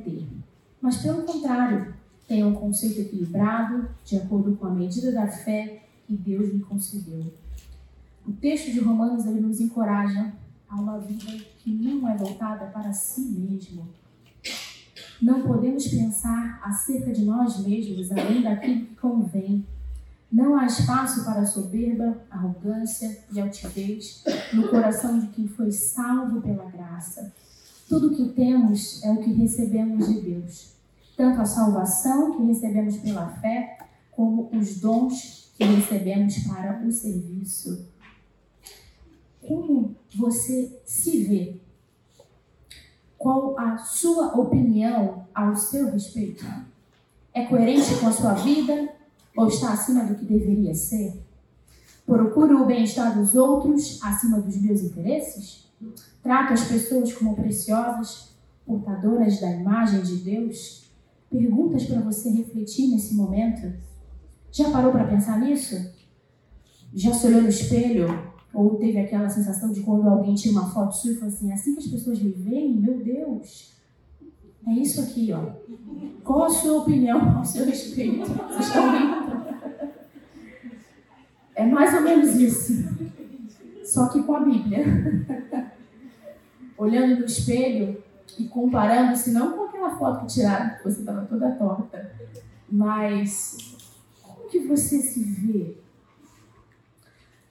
que 0.00 0.10
deve 0.10 0.26
ter. 0.26 0.28
Mas, 0.80 0.98
pelo 0.98 1.22
contrário, 1.22 1.94
tenha 2.26 2.46
um 2.46 2.54
conceito 2.54 3.00
equilibrado, 3.00 3.88
de 4.04 4.16
acordo 4.16 4.56
com 4.56 4.66
a 4.66 4.70
medida 4.70 5.12
da 5.12 5.26
fé 5.26 5.82
que 6.06 6.16
Deus 6.16 6.52
lhe 6.52 6.60
concedeu. 6.60 7.32
O 8.26 8.32
texto 8.32 8.72
de 8.72 8.80
Romanos 8.80 9.26
ele 9.26 9.40
nos 9.40 9.60
encoraja 9.60 10.32
a 10.68 10.76
uma 10.76 10.98
vida 10.98 11.32
que 11.58 11.70
não 11.70 12.08
é 12.08 12.16
voltada 12.16 12.66
para 12.66 12.92
si 12.92 13.22
mesmo. 13.22 13.88
Não 15.20 15.42
podemos 15.42 15.86
pensar 15.88 16.60
acerca 16.62 17.12
de 17.12 17.24
nós 17.24 17.66
mesmos 17.66 18.10
além 18.12 18.42
daquilo 18.42 18.86
que 18.86 18.94
convém. 18.94 19.66
Não 20.32 20.56
há 20.56 20.64
espaço 20.66 21.24
para 21.24 21.44
soberba, 21.44 22.16
arrogância 22.30 23.24
e 23.32 23.40
altivez 23.40 24.22
no 24.52 24.68
coração 24.68 25.18
de 25.18 25.26
quem 25.28 25.48
foi 25.48 25.72
salvo 25.72 26.40
pela 26.40 26.70
graça. 26.70 27.32
Tudo 27.90 28.06
o 28.06 28.14
que 28.14 28.28
temos 28.28 29.02
é 29.02 29.10
o 29.10 29.16
que 29.16 29.32
recebemos 29.32 30.06
de 30.06 30.20
Deus, 30.20 30.74
tanto 31.16 31.40
a 31.40 31.44
salvação 31.44 32.36
que 32.36 32.44
recebemos 32.44 32.98
pela 32.98 33.28
fé, 33.40 33.78
como 34.12 34.48
os 34.52 34.78
dons 34.78 35.52
que 35.56 35.64
recebemos 35.64 36.38
para 36.46 36.86
o 36.86 36.92
serviço. 36.92 37.88
Como 39.44 39.96
você 40.14 40.80
se 40.84 41.24
vê? 41.24 41.56
Qual 43.18 43.58
a 43.58 43.78
sua 43.78 44.38
opinião 44.38 45.26
ao 45.34 45.56
seu 45.56 45.90
respeito? 45.90 46.46
É 47.34 47.44
coerente 47.46 47.96
com 47.98 48.06
a 48.06 48.12
sua 48.12 48.34
vida 48.34 48.88
ou 49.36 49.48
está 49.48 49.72
acima 49.72 50.04
do 50.04 50.14
que 50.14 50.24
deveria 50.24 50.76
ser? 50.76 51.20
Procuro 52.06 52.62
o 52.62 52.66
bem-estar 52.66 53.18
dos 53.18 53.34
outros 53.34 53.98
acima 54.00 54.40
dos 54.40 54.56
meus 54.58 54.80
interesses? 54.80 55.69
Trato 56.22 56.52
as 56.52 56.64
pessoas 56.64 57.12
como 57.12 57.36
preciosas, 57.36 58.34
portadoras 58.66 59.40
da 59.40 59.50
imagem 59.50 60.02
de 60.02 60.16
Deus? 60.16 60.90
Perguntas 61.30 61.84
para 61.84 62.00
você 62.00 62.28
refletir 62.30 62.88
nesse 62.88 63.14
momento. 63.14 63.72
Já 64.52 64.70
parou 64.70 64.92
para 64.92 65.06
pensar 65.06 65.38
nisso? 65.40 65.92
Já 66.92 67.12
se 67.14 67.26
olhou 67.26 67.42
no 67.42 67.48
espelho? 67.48 68.30
Ou 68.52 68.76
teve 68.76 68.98
aquela 68.98 69.28
sensação 69.28 69.70
de 69.70 69.80
quando 69.82 70.08
alguém 70.08 70.34
tira 70.34 70.58
uma 70.58 70.68
foto 70.68 70.94
sua 70.94 71.12
e 71.12 71.14
falou 71.14 71.32
assim: 71.32 71.52
assim 71.52 71.74
que 71.74 71.80
as 71.80 71.86
pessoas 71.86 72.20
me 72.20 72.32
veem, 72.32 72.74
meu 72.74 72.98
Deus, 72.98 73.72
é 74.66 74.72
isso 74.72 75.00
aqui, 75.00 75.32
ó. 75.32 75.52
Qual 76.24 76.44
a 76.44 76.50
sua 76.50 76.82
opinião 76.82 77.38
ao 77.38 77.44
seu 77.44 77.64
respeito? 77.64 78.26
Vocês 78.26 78.66
estão 78.66 78.90
vendo? 78.90 79.40
É 81.54 81.64
mais 81.64 81.94
ou 81.94 82.00
menos 82.00 82.34
isso. 82.34 82.72
Só 83.90 84.06
que 84.06 84.22
com 84.22 84.36
a 84.36 84.40
Bíblia. 84.40 84.84
Olhando 86.78 87.18
no 87.18 87.26
espelho 87.26 88.00
e 88.38 88.44
comparando-se 88.44 89.32
não 89.32 89.52
com 89.52 89.64
aquela 89.64 89.98
foto 89.98 90.20
que 90.20 90.34
tiraram, 90.34 90.76
que 90.76 90.84
você 90.84 91.00
estava 91.00 91.26
toda 91.26 91.50
torta, 91.56 92.12
mas 92.70 93.56
como 94.22 94.48
que 94.48 94.60
você 94.60 95.02
se 95.02 95.24
vê? 95.24 95.76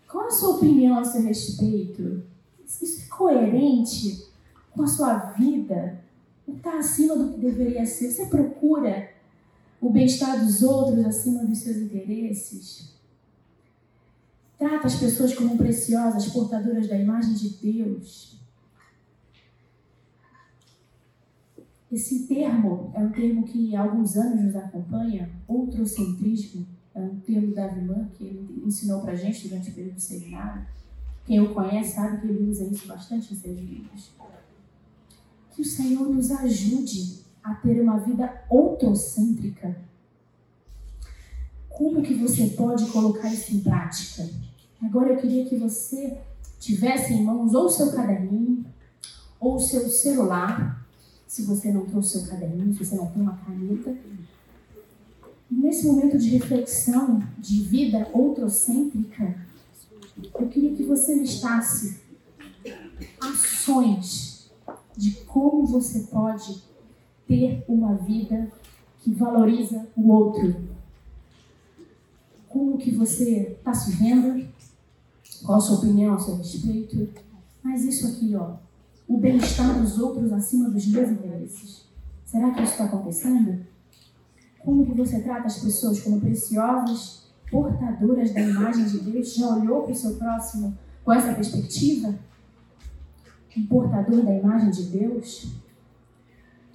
Qual 0.09 0.27
a 0.27 0.31
sua 0.31 0.55
opinião 0.55 0.97
a 0.97 1.03
seu 1.03 1.21
respeito? 1.21 2.23
Isso 2.65 3.03
é 3.03 3.09
coerente 3.09 4.25
com 4.71 4.83
a 4.83 4.87
sua 4.87 5.15
vida? 5.33 6.01
Está 6.47 6.79
acima 6.79 7.17
do 7.17 7.33
que 7.33 7.41
deveria 7.41 7.85
ser? 7.85 8.11
Você 8.11 8.27
procura 8.27 9.09
o 9.81 9.89
bem-estar 9.89 10.43
dos 10.43 10.63
outros 10.63 11.05
acima 11.05 11.43
dos 11.43 11.59
seus 11.59 11.77
interesses? 11.77 12.98
Trata 14.59 14.87
as 14.87 14.95
pessoas 14.95 15.33
como 15.33 15.57
preciosas, 15.57 16.27
portadoras 16.27 16.89
da 16.89 16.97
imagem 16.97 17.33
de 17.33 17.49
Deus. 17.49 18.37
Esse 21.89 22.27
termo 22.27 22.91
é 22.93 22.99
um 22.99 23.09
termo 23.09 23.45
que 23.45 23.73
há 23.73 23.81
alguns 23.81 24.17
anos 24.17 24.43
nos 24.43 24.55
acompanha, 24.57 25.31
outrocentrismo 25.47 26.67
é 26.93 26.99
um 26.99 27.19
termo 27.21 27.55
da 27.55 27.67
Vilã 27.67 28.09
que 28.13 28.25
ele 28.25 28.63
ensinou 28.65 29.01
para 29.01 29.15
gente 29.15 29.47
durante 29.47 29.69
o 29.69 29.73
período 29.73 29.95
do 29.95 30.01
seminário. 30.01 30.67
Quem 31.25 31.39
o 31.39 31.53
conhece 31.53 31.95
sabe 31.95 32.19
que 32.19 32.27
ele 32.27 32.49
usa 32.49 32.65
isso 32.65 32.85
bastante 32.85 33.33
em 33.33 33.37
seus 33.37 33.57
livros. 33.57 34.11
Que 35.51 35.61
o 35.61 35.65
Senhor 35.65 36.09
nos 36.09 36.31
ajude 36.31 37.23
a 37.41 37.55
ter 37.55 37.81
uma 37.81 37.97
vida 37.99 38.43
outrocêntrica. 38.49 39.77
Como 41.69 42.01
que 42.01 42.13
você 42.15 42.47
pode 42.47 42.85
colocar 42.87 43.31
isso 43.31 43.55
em 43.55 43.61
prática? 43.61 44.27
Agora 44.81 45.13
eu 45.13 45.17
queria 45.17 45.45
que 45.45 45.57
você 45.57 46.17
tivesse 46.59 47.13
em 47.13 47.23
mãos 47.23 47.53
ou 47.53 47.69
seu 47.69 47.91
caderninho 47.91 48.65
ou 49.39 49.59
seu 49.59 49.89
celular, 49.89 50.85
se 51.27 51.43
você 51.43 51.71
não 51.71 51.85
trouxe 51.85 52.17
o 52.17 52.21
seu 52.21 52.29
caderninho, 52.29 52.73
se 52.73 52.85
você 52.85 52.95
não 52.95 53.07
tem 53.07 53.21
uma 53.21 53.37
caneta, 53.37 53.95
Nesse 55.49 55.87
momento 55.87 56.15
de 56.19 56.29
reflexão, 56.29 57.23
de 57.39 57.63
vida 57.63 58.07
outrocêntrica, 58.13 59.35
eu 60.39 60.47
queria 60.47 60.75
que 60.75 60.83
você 60.83 61.15
listasse 61.15 62.01
ações 63.19 64.51
de 64.95 65.11
como 65.25 65.65
você 65.65 66.01
pode 66.01 66.61
ter 67.27 67.63
uma 67.67 67.95
vida 67.95 68.51
que 69.01 69.11
valoriza 69.11 69.87
o 69.95 70.11
outro. 70.11 70.55
Como 72.47 72.77
que 72.77 72.91
você 72.91 73.57
está 73.57 73.73
se 73.73 73.91
vendo? 73.93 74.47
Qual 75.43 75.57
a 75.57 75.61
sua 75.61 75.77
opinião 75.77 76.13
a 76.13 76.19
seu 76.19 76.35
respeito? 76.35 77.09
Mas 77.63 77.83
isso 77.83 78.07
aqui, 78.07 78.35
ó, 78.35 78.57
o 79.07 79.17
bem-estar 79.17 79.79
dos 79.79 79.97
outros 79.97 80.31
acima 80.31 80.69
dos 80.69 80.85
meus 80.87 81.09
interesses. 81.09 81.85
Será 82.25 82.51
que 82.51 82.61
isso 82.61 82.73
está 82.73 82.85
acontecendo? 82.85 83.65
Como 84.59 84.85
que 84.85 84.93
você 84.93 85.19
trata 85.21 85.47
as 85.47 85.59
pessoas 85.59 85.99
como 86.01 86.19
preciosas, 86.19 87.23
portadoras 87.49 88.33
da 88.33 88.41
imagem 88.41 88.85
de 88.85 88.99
Deus? 88.99 89.33
Já 89.33 89.47
olhou 89.55 89.83
para 89.83 89.93
o 89.93 89.95
seu 89.95 90.15
próximo 90.15 90.77
com 91.03 91.11
essa 91.11 91.33
perspectiva? 91.33 92.13
Um 93.57 93.65
portador 93.65 94.23
da 94.23 94.35
imagem 94.35 94.69
de 94.69 94.83
Deus? 94.83 95.47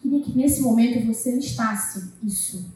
Queria 0.03 0.21
que 0.21 0.37
nesse 0.37 0.61
momento 0.61 1.07
você 1.07 1.37
listasse 1.37 2.13
isso. 2.23 2.67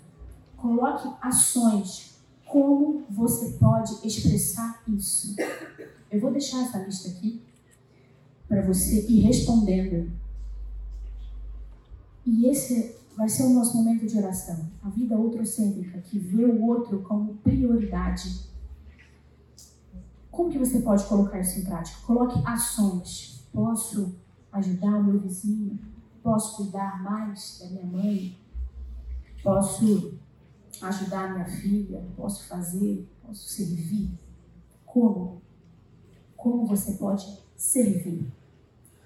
Coloque 0.57 1.09
ações. 1.20 2.16
Como 2.46 3.03
você 3.11 3.51
pode 3.59 4.07
expressar 4.07 4.83
isso? 4.88 5.35
Eu 6.11 6.21
vou 6.21 6.31
deixar 6.31 6.64
essa 6.64 6.79
lista 6.79 7.09
aqui 7.09 7.42
para 8.49 8.62
você 8.62 9.07
ir 9.07 9.21
respondendo. 9.21 10.11
E 12.25 12.47
esse 12.47 12.97
vai 13.16 13.29
ser 13.29 13.44
o 13.44 13.51
nosso 13.51 13.77
momento 13.77 14.07
de 14.07 14.16
oração. 14.16 14.71
A 14.83 14.88
vida 14.88 15.16
outrocêntrica, 15.16 15.99
que 16.01 16.18
vê 16.18 16.44
o 16.44 16.64
outro 16.64 17.03
como 17.03 17.35
prioridade. 17.37 18.49
Como 20.31 20.51
que 20.51 20.59
você 20.59 20.81
pode 20.81 21.05
colocar 21.07 21.40
isso 21.40 21.59
em 21.59 21.64
prática? 21.64 21.99
Coloque 22.07 22.40
ações. 22.47 23.44
Posso 23.53 24.14
ajudar 24.53 24.99
o 24.99 25.05
meu 25.05 25.18
vizinho? 25.18 25.79
Posso 26.23 26.57
cuidar 26.57 27.03
mais 27.03 27.59
da 27.61 27.68
minha 27.71 27.87
mãe? 27.87 28.38
Posso 29.42 30.14
ajudar 30.81 31.33
minha 31.33 31.44
filha? 31.44 32.07
Posso 32.16 32.47
fazer? 32.47 33.09
Posso 33.27 33.49
servir? 33.49 34.11
Como? 34.87 35.42
Como 36.38 36.64
você 36.64 36.92
pode 36.92 37.27
servir? 37.57 38.33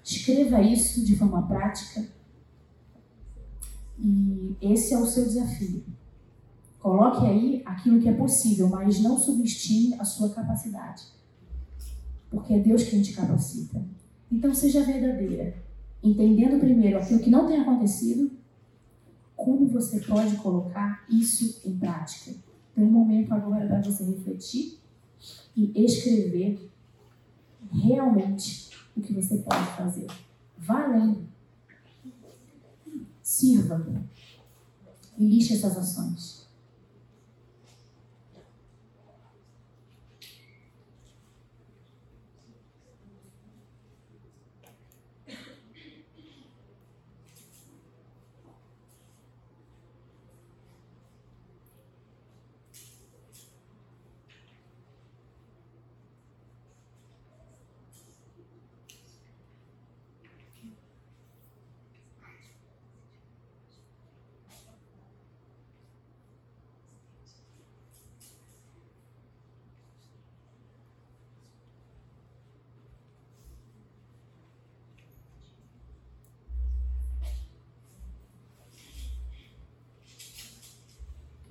Escreva 0.03 0.61
isso 0.61 1.03
de 1.03 1.17
forma 1.17 1.47
prática 1.47 2.07
e 3.97 4.55
esse 4.61 4.93
é 4.93 4.99
o 4.99 5.05
seu 5.05 5.25
desafio. 5.25 5.83
Coloque 6.79 7.25
aí 7.25 7.63
aquilo 7.65 7.99
que 7.99 8.07
é 8.07 8.13
possível, 8.13 8.69
mas 8.69 9.01
não 9.01 9.17
subestime 9.17 9.95
a 9.95 10.05
sua 10.05 10.29
capacidade. 10.29 11.03
Porque 12.29 12.53
é 12.53 12.59
Deus 12.59 12.83
quem 12.83 13.01
te 13.01 13.13
capacita. 13.13 13.83
Então 14.31 14.53
seja 14.53 14.83
verdadeira, 14.83 15.55
entendendo 16.03 16.59
primeiro 16.59 16.99
aquilo 16.99 17.19
que 17.19 17.31
não 17.31 17.47
tem 17.47 17.59
acontecido, 17.59 18.31
como 19.35 19.67
você 19.67 19.99
pode 20.01 20.35
colocar 20.35 21.03
isso 21.09 21.67
em 21.67 21.77
prática. 21.79 22.31
Tem 22.75 22.83
um 22.83 22.91
momento 22.91 23.33
agora 23.33 23.65
para 23.65 23.81
você 23.81 24.03
refletir 24.03 24.79
e 25.55 25.71
escrever 25.83 26.72
realmente 27.73 28.69
o 28.95 29.01
que 29.01 29.13
você 29.13 29.37
pode 29.37 29.65
fazer. 29.75 30.07
Além 30.67 31.27
Sirva 33.21 33.85
e 35.17 35.23
essas 35.53 35.77
ações. 35.77 36.42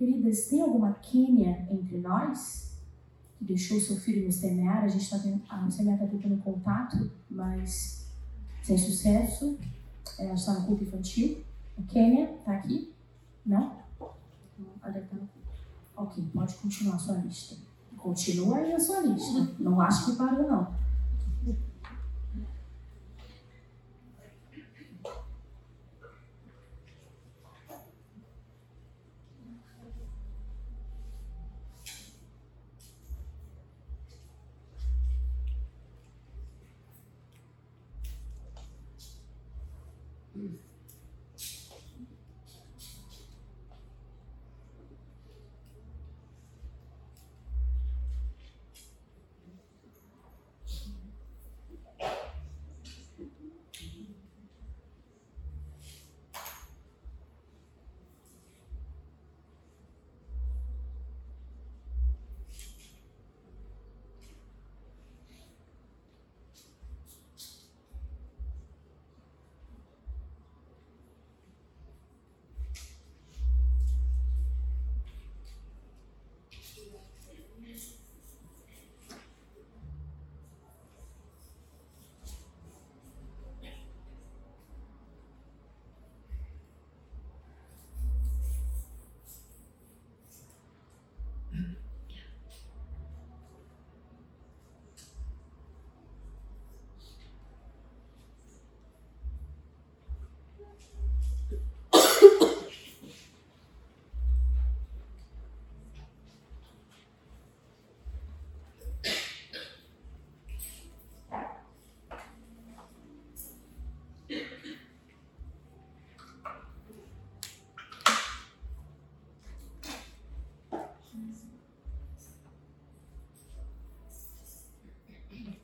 Queridas, 0.03 0.49
tem 0.49 0.61
alguma 0.61 0.95
Quênia 0.95 1.65
entre 1.71 1.97
nós 1.99 2.77
que 3.38 3.45
deixou 3.45 3.79
seu 3.79 3.95
filho 3.95 4.27
no 4.27 4.33
semear? 4.33 4.83
A 4.83 4.88
gente 4.88 5.05
está 5.05 5.17
tendo, 5.17 5.41
a 5.49 5.71
semear 5.71 5.95
está 5.95 6.09
tentando 6.09 6.43
contato, 6.43 7.09
mas 7.31 8.11
sem 8.65 8.77
sucesso. 8.77 9.57
Ela 10.19 10.35
está 10.35 10.55
no 10.55 10.67
culto 10.67 10.83
infantil. 10.83 11.45
A 11.79 11.83
Quênia 11.83 12.35
está 12.35 12.55
aqui? 12.55 12.93
Não? 13.47 13.77
Culto. 13.97 14.17
Ok, 15.97 16.25
pode 16.35 16.57
continuar 16.57 16.97
a 16.97 16.99
sua 16.99 17.19
lista. 17.19 17.55
Continua 17.97 18.57
aí 18.57 18.73
a 18.73 18.81
sua 18.81 19.03
lista. 19.03 19.55
Não 19.61 19.81
acho 19.81 20.11
que 20.11 20.17
parou, 20.19 20.49
não. 20.49 20.75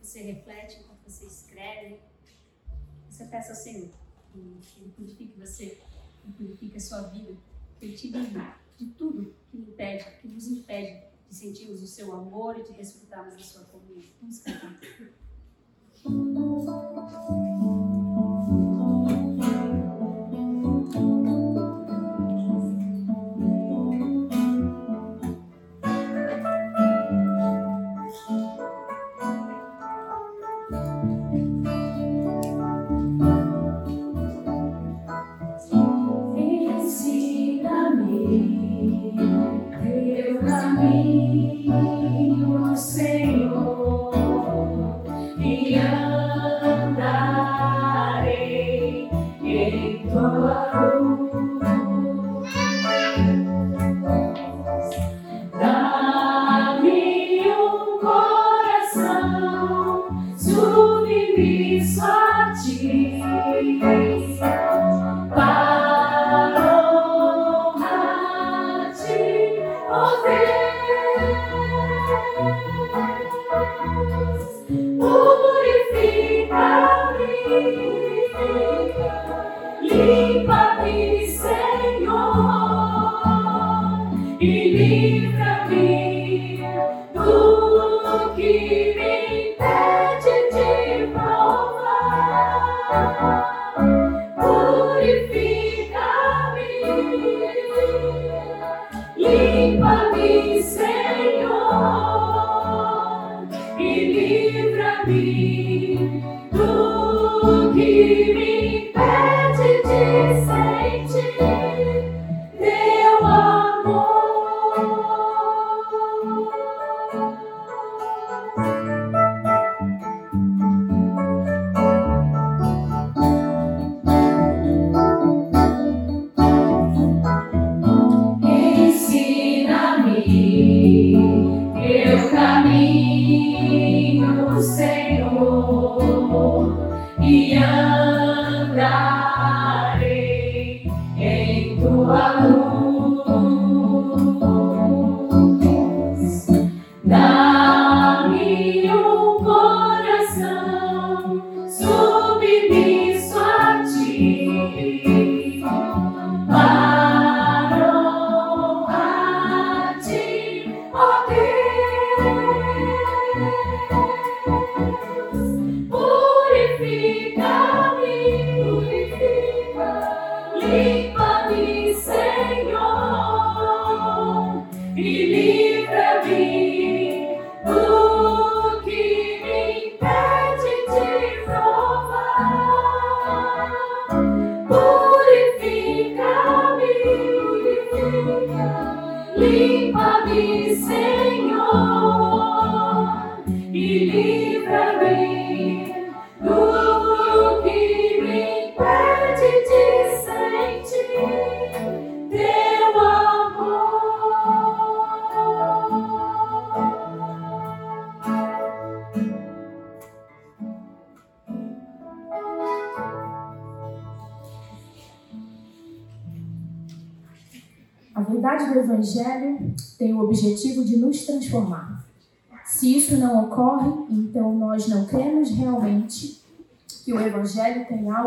Você 0.08 0.22
reflete, 0.22 0.80
enquanto 0.80 1.02
você 1.06 1.26
escreve, 1.26 2.00
você 3.10 3.26
peça 3.26 3.50
ao 3.50 3.56
Senhor 3.56 3.90
que 4.32 4.38
Ele 4.80 4.92
purifique 4.96 5.38
você, 5.38 5.78
que 6.22 6.32
purifique 6.32 6.76
a 6.76 6.80
sua 6.80 7.02
vida, 7.02 7.36
que 7.78 7.86
Ele 7.86 7.96
te 7.96 8.08
livre 8.08 8.42
de 8.78 8.86
tudo 8.92 9.34
que 9.50 9.58
impede, 9.58 10.04
que 10.20 10.28
nos 10.28 10.46
impede 10.46 11.06
de 11.28 11.34
sentirmos 11.34 11.82
o 11.82 11.86
seu 11.86 12.12
amor 12.14 12.58
e 12.58 12.62
de 12.62 12.72
desfrutarmos 12.72 13.34
da 13.34 13.40
sua 13.40 13.64
comunhão. 13.64 14.02
Vamos 14.20 14.40
cantar. 14.40 14.80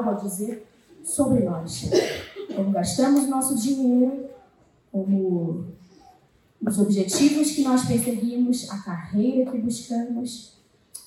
Algo 0.02 0.10
a 0.10 0.14
dizer 0.14 0.68
sobre 1.04 1.44
nós. 1.44 1.90
Como 2.56 2.72
gastamos 2.72 3.28
nosso 3.28 3.56
dinheiro, 3.56 4.30
como 4.92 5.66
os 6.62 6.80
objetivos 6.80 7.52
que 7.52 7.64
nós 7.64 7.86
perseguimos, 7.86 8.70
a 8.70 8.80
carreira 8.80 9.50
que 9.50 9.58
buscamos, 9.58 10.58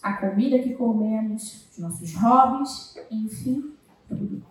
a 0.02 0.14
comida 0.14 0.58
que 0.58 0.74
comemos, 0.74 1.66
os 1.72 1.78
nossos 1.78 2.14
hobbies, 2.14 2.96
enfim, 3.10 3.72
tudo. 4.08 4.42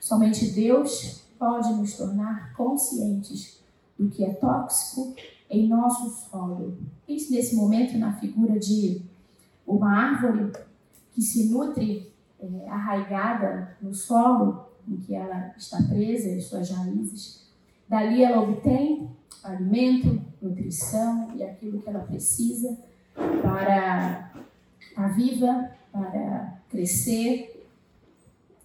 Somente 0.00 0.46
Deus 0.52 1.22
pode 1.38 1.72
nos 1.74 1.96
tornar 1.96 2.54
conscientes 2.54 3.60
do 3.98 4.08
que 4.08 4.24
é 4.24 4.32
tóxico 4.32 5.14
em 5.48 5.68
nosso 5.68 6.10
solo. 6.30 6.76
Pense 7.06 7.32
nesse 7.32 7.54
momento 7.54 7.98
na 7.98 8.12
figura 8.14 8.58
de 8.58 9.02
uma 9.66 9.90
árvore 9.90 10.52
que 11.12 11.22
se 11.22 11.48
nutre 11.48 12.09
é, 12.40 12.68
arraigada 12.68 13.76
no 13.80 13.92
solo 13.92 14.70
em 14.88 14.96
que 14.96 15.14
ela 15.14 15.54
está 15.56 15.82
presa, 15.82 16.36
as 16.36 16.44
suas 16.44 16.70
raízes. 16.70 17.48
Dali 17.88 18.24
ela 18.24 18.42
obtém 18.42 19.10
alimento, 19.42 20.22
nutrição 20.40 21.34
e 21.34 21.42
aquilo 21.42 21.80
que 21.80 21.88
ela 21.88 22.00
precisa 22.00 22.78
para 23.14 24.32
estar 24.80 25.08
viva, 25.14 25.70
para 25.92 26.60
crescer. 26.68 27.66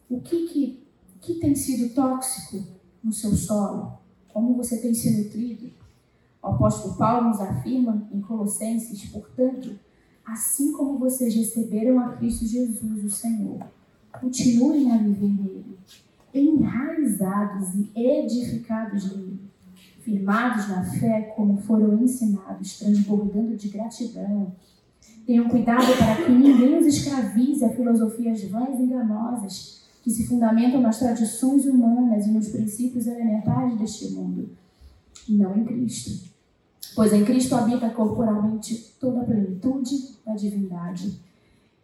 O 0.09 0.21
que, 0.21 0.47
que, 0.47 0.87
que 1.21 1.33
tem 1.35 1.55
sido 1.55 1.93
tóxico 1.93 2.63
no 3.03 3.11
seu 3.11 3.31
solo? 3.33 3.99
Como 4.29 4.55
você 4.55 4.81
tem 4.81 4.93
se 4.93 5.23
nutrido? 5.23 5.71
O 6.41 6.47
apóstolo 6.47 6.95
Paulo 6.95 7.29
nos 7.29 7.39
afirma 7.39 8.07
em 8.11 8.21
Colossenses, 8.21 9.09
portanto, 9.09 9.79
assim 10.25 10.71
como 10.71 10.97
vocês 10.97 11.35
receberam 11.35 11.99
a 11.99 12.09
Cristo 12.13 12.45
Jesus, 12.45 13.03
o 13.03 13.09
Senhor, 13.09 13.59
continuem 14.19 14.91
a 14.91 14.97
viver 14.97 15.27
nele, 15.27 15.77
enraizados 16.33 17.75
e 17.75 17.91
edificados 17.95 19.15
nele, 19.15 19.39
firmados 20.01 20.67
na 20.67 20.83
fé 20.83 21.33
como 21.35 21.57
foram 21.57 22.01
ensinados, 22.01 22.79
transbordando 22.79 23.55
de 23.55 23.69
gratidão. 23.69 24.53
Tenham 25.25 25.49
cuidado 25.49 25.85
para 25.97 26.23
que 26.23 26.31
ninguém 26.31 26.77
os 26.77 26.85
escravize 26.85 27.63
a 27.63 27.69
filosofias 27.69 28.43
vãs 28.43 28.79
e 28.79 28.83
enganosas 28.83 29.85
que 30.03 30.11
se 30.11 30.27
fundamentam 30.27 30.81
nas 30.81 30.99
tradições 30.99 31.65
humanas 31.65 32.27
e 32.27 32.31
nos 32.31 32.49
princípios 32.49 33.07
elementares 33.07 33.77
deste 33.79 34.11
mundo, 34.11 34.51
e 35.27 35.33
não 35.33 35.57
em 35.57 35.65
Cristo. 35.65 36.34
Pois 36.95 37.11
em 37.11 37.25
Cristo 37.25 37.53
habita 37.55 37.89
corporalmente 37.89 38.95
toda 38.99 39.21
a 39.21 39.25
plenitude 39.25 40.15
da 40.25 40.33
divindade. 40.33 41.19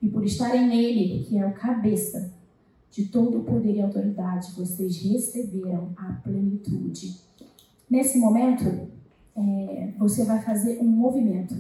E 0.02 0.08
por 0.08 0.24
estarem 0.24 0.68
nele, 0.68 1.26
que 1.26 1.38
é 1.38 1.46
o 1.46 1.54
cabeça 1.54 2.32
de 2.90 3.06
todo 3.06 3.40
o 3.40 3.44
poder 3.44 3.76
e 3.76 3.82
autoridade, 3.82 4.54
vocês 4.54 4.98
receberam 4.98 5.90
a 5.98 6.14
plenitude. 6.24 7.18
Nesse 7.90 8.18
momento, 8.18 8.88
é, 9.36 9.94
você 9.98 10.24
vai 10.24 10.42
fazer 10.42 10.80
um 10.80 10.88
movimento 10.88 11.56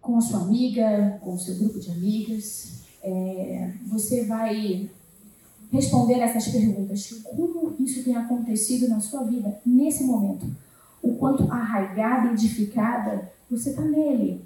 com 0.00 0.16
a 0.16 0.20
sua 0.20 0.42
amiga, 0.42 1.18
com 1.22 1.34
o 1.34 1.38
seu 1.38 1.54
grupo 1.56 1.80
de 1.80 1.90
amigas. 1.90 2.82
É, 3.02 3.72
você 3.86 4.24
vai 4.24 4.90
responder 5.72 6.20
essas 6.20 6.48
perguntas. 6.48 7.22
Como 7.24 7.76
isso 7.80 8.04
tem 8.04 8.14
acontecido 8.14 8.88
na 8.88 9.00
sua 9.00 9.24
vida 9.24 9.58
nesse 9.64 10.04
momento? 10.04 10.46
O 11.08 11.14
quanto 11.14 11.50
arraigada, 11.50 12.32
edificada 12.32 13.32
você 13.50 13.70
está 13.70 13.80
nele? 13.80 14.44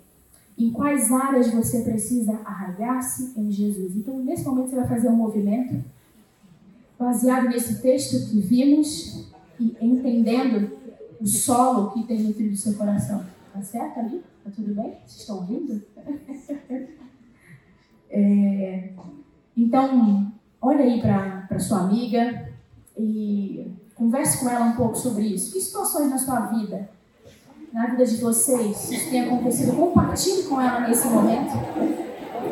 Em 0.56 0.70
quais 0.70 1.10
áreas 1.10 1.50
você 1.50 1.82
precisa 1.82 2.34
arraigar-se 2.44 3.32
em 3.36 3.50
Jesus? 3.50 3.96
Então, 3.96 4.16
nesse 4.22 4.44
momento, 4.44 4.70
você 4.70 4.76
vai 4.76 4.86
fazer 4.86 5.08
um 5.08 5.16
movimento 5.16 5.82
baseado 6.96 7.48
nesse 7.48 7.82
texto 7.82 8.30
que 8.30 8.40
vimos 8.40 9.26
e 9.58 9.76
entendendo 9.80 10.70
o 11.20 11.26
solo 11.26 11.90
que 11.90 12.06
tem 12.06 12.26
dentro 12.26 12.48
do 12.48 12.56
seu 12.56 12.74
coração. 12.74 13.26
Tá 13.52 13.60
certo 13.60 13.98
ali? 13.98 14.22
Tá 14.44 14.50
tudo 14.54 14.72
bem? 14.72 14.98
Vocês 15.04 15.20
estão 15.22 15.38
ouvindo? 15.38 15.82
é, 18.08 18.92
então, 19.56 20.32
olha 20.60 20.84
aí 20.84 21.00
para 21.00 21.58
sua 21.58 21.80
amiga 21.80 22.52
e 22.96 23.81
converse 24.02 24.38
com 24.38 24.50
ela 24.50 24.64
um 24.64 24.72
pouco 24.72 24.96
sobre 24.96 25.22
isso. 25.22 25.52
Que 25.52 25.60
situações 25.60 26.10
na 26.10 26.18
sua 26.18 26.40
vida, 26.40 26.88
na 27.72 27.86
vida 27.86 28.04
de 28.04 28.16
vocês, 28.16 28.90
isso 28.90 29.10
tem 29.10 29.24
acontecido? 29.24 29.76
Compartilhe 29.76 30.42
com 30.44 30.60
ela 30.60 30.80
nesse 30.80 31.06
momento. 31.06 31.52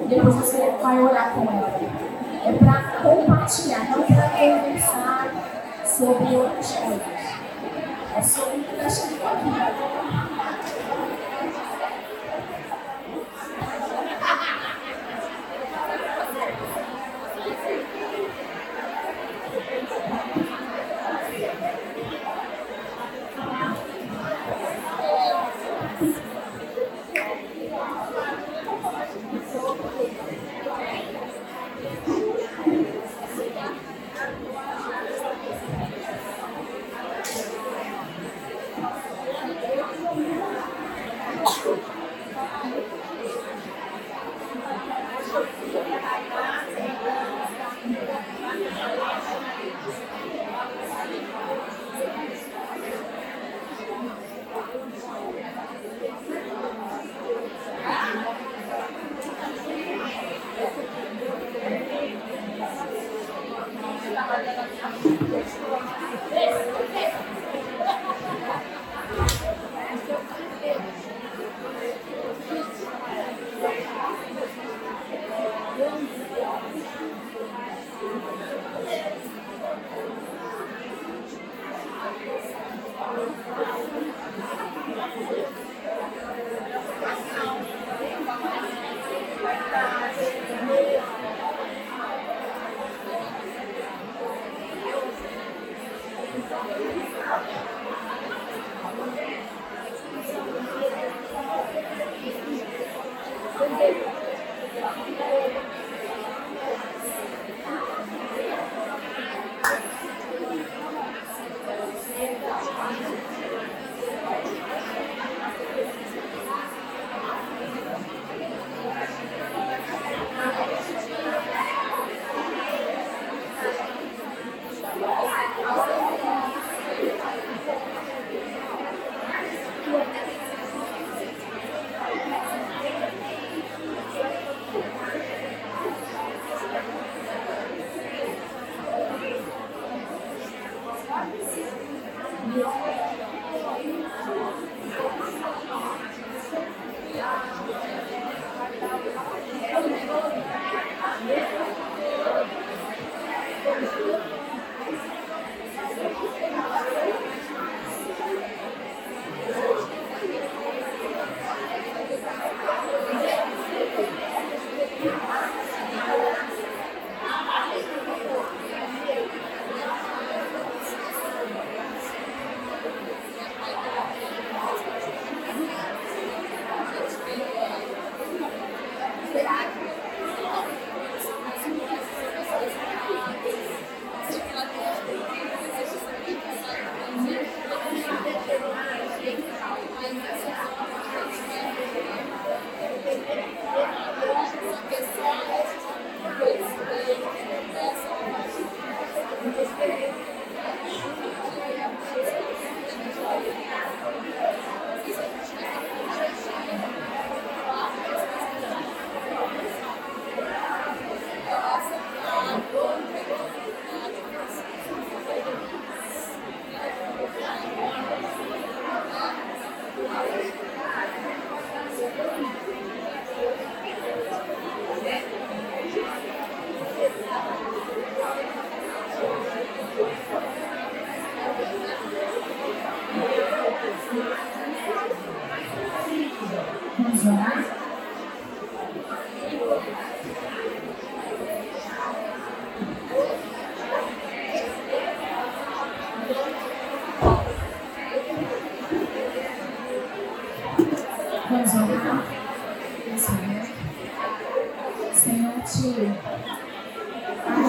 Depois 0.08 0.34
você 0.36 0.76
vai 0.80 1.00
orar 1.00 1.34
com 1.34 1.42
ela. 1.42 1.80
É 2.46 2.52
para 2.52 3.02
compartilhar, 3.02 3.90
não 3.90 4.02
para 4.04 4.30
conversar 4.30 5.84
sobre 5.84 6.36
outras 6.36 6.72
coisas. 6.72 7.02
É 8.16 8.22
sobre 8.22 8.60
o 8.60 8.64
que 8.64 8.86
está. 8.86 9.99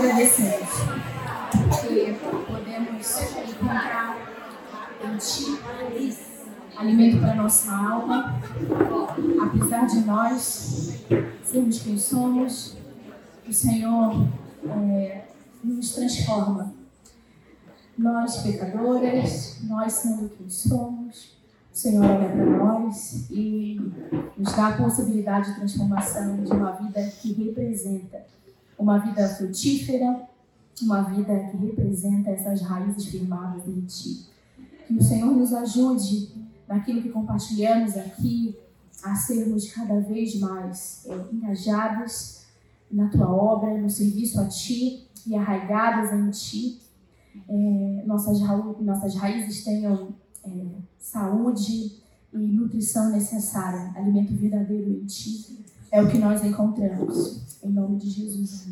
Agradecemos 0.02 0.70
que 1.80 2.14
podemos 2.48 3.22
encontrar 3.48 4.18
em 5.04 5.18
Ti 5.18 5.60
alimento 6.76 7.22
para 7.22 7.36
nossa 7.36 7.72
alma, 7.72 8.42
apesar 9.44 9.86
de 9.86 10.00
nós 10.00 11.04
sermos 11.44 11.84
quem 11.84 11.98
somos, 12.00 12.78
o 13.48 13.54
Senhor 13.54 14.28
é, 14.66 15.26
nos 15.64 15.94
transforma. 15.94 16.74
Nós, 17.96 18.38
pecadoras, 18.38 19.60
nós 19.66 19.94
sendo 19.94 20.30
quem 20.30 20.50
somos, 20.50 21.38
o 21.72 21.78
Senhor 21.78 22.04
olha 22.04 22.28
para 22.28 22.46
nós 22.46 23.30
e 23.30 23.80
nos 24.36 24.54
dá 24.54 24.70
a 24.70 24.78
possibilidade 24.78 25.52
de 25.52 25.56
transformação 25.58 26.44
de 26.44 26.52
uma 26.52 26.72
vida 26.72 27.04
que 27.22 27.34
representa 27.34 28.26
uma 28.82 28.98
vida 28.98 29.28
frutífera, 29.30 30.28
uma 30.82 31.04
vida 31.04 31.38
que 31.52 31.58
representa 31.58 32.32
essas 32.32 32.62
raízes 32.62 33.06
firmadas 33.06 33.68
em 33.68 33.82
Ti. 33.82 34.26
Que 34.88 34.96
o 34.96 35.04
Senhor 35.04 35.32
nos 35.32 35.54
ajude 35.54 36.34
naquilo 36.68 37.02
que 37.02 37.10
compartilhamos 37.10 37.96
aqui 37.96 38.58
a 39.04 39.16
sermos 39.16 39.72
cada 39.72 40.00
vez 40.02 40.40
mais 40.40 41.06
é, 41.06 41.16
engajados 41.32 42.42
na 42.92 43.08
Tua 43.10 43.32
obra, 43.32 43.78
no 43.78 43.90
serviço 43.90 44.42
a 44.42 44.48
Ti 44.48 45.08
e 45.28 45.36
arraigadas 45.36 46.12
em 46.12 46.32
Ti. 46.32 46.82
É, 47.48 48.04
nossas, 48.08 48.40
nossas 48.82 49.16
raízes 49.16 49.64
tenham 49.64 50.10
é, 50.44 50.50
saúde 50.98 52.02
e 52.34 52.38
nutrição 52.38 53.12
necessária, 53.12 53.92
alimento 53.96 54.34
verdadeiro 54.34 54.90
em 54.90 55.06
Ti. 55.06 55.64
É 55.92 56.02
o 56.02 56.10
que 56.10 56.18
nós 56.18 56.44
encontramos. 56.44 57.51
Em 57.64 57.70
nome 57.70 57.98
de 57.98 58.10
Jesus. 58.10 58.70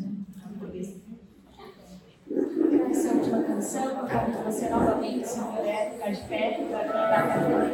Essa 2.90 3.14
última 3.14 3.42
canção, 3.44 3.84
eu 3.84 3.96
convido 4.08 4.44
você 4.44 4.68
novamente, 4.68 5.28
se 5.28 5.38
não 5.38 5.52
puder 5.52 5.92
ficar 5.92 6.10
de 6.10 6.20
pé, 6.22 6.66
para 6.68 6.84
cantar 6.84 7.70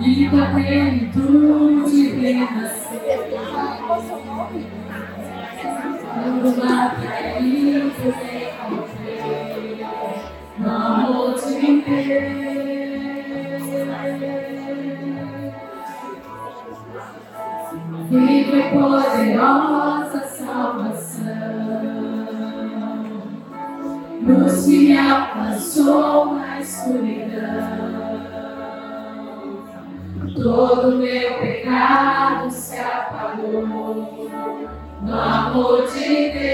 E 0.00 0.28
da 0.30 0.50
plenitude 0.50 2.08
renascer 2.16 2.81
Todo 30.34 30.96
meu 30.98 31.38
pecado 31.38 32.50
se 32.50 32.76
Mamotite 35.06 36.51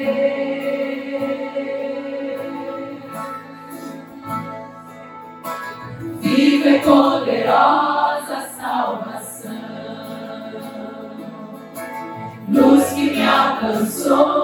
Viva 6.20 6.70
e 6.70 6.80
poderosa 6.80 8.38
salvação, 8.60 9.54
luz 12.50 12.94
que 12.94 13.12
me 13.12 13.26
alcançou 13.26 14.37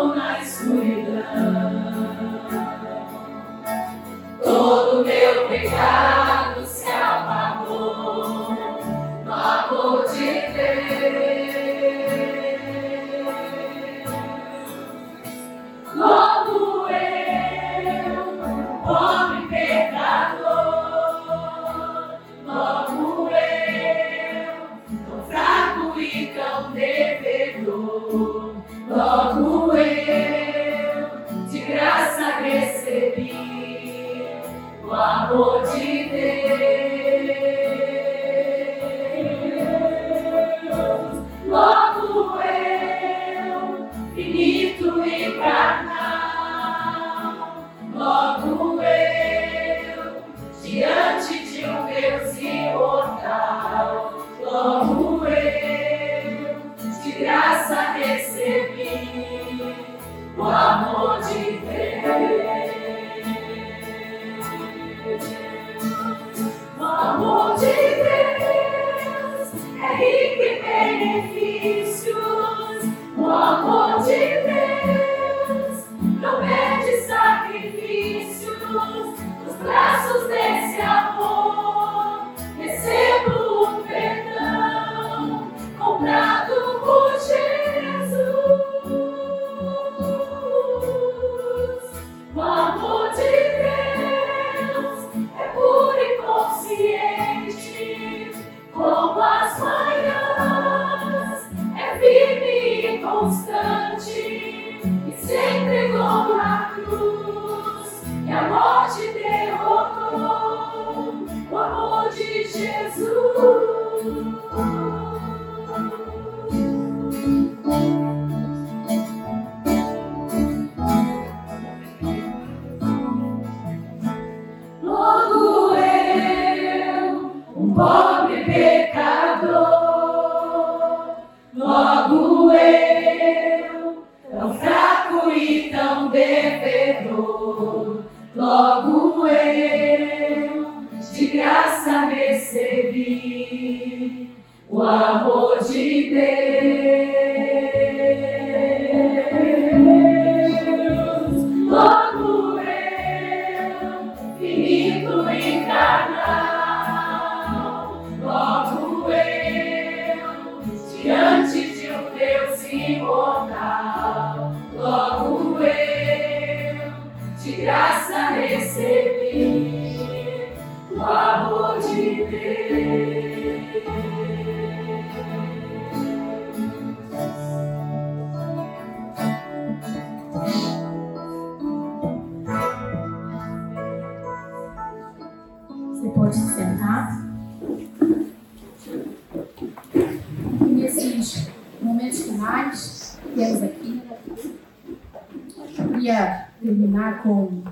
terminar 196.73 197.21
com 197.21 197.63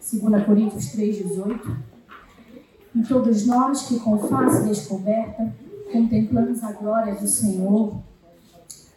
2 0.00 0.44
Coríntios 0.44 0.86
3,18. 0.96 1.76
E 2.94 3.02
todos 3.02 3.46
nós 3.46 3.82
que 3.82 3.98
com 4.00 4.18
face 4.18 4.66
descoberta 4.66 5.52
contemplamos 5.92 6.62
a 6.62 6.72
glória 6.72 7.14
do 7.14 7.26
Senhor, 7.26 7.98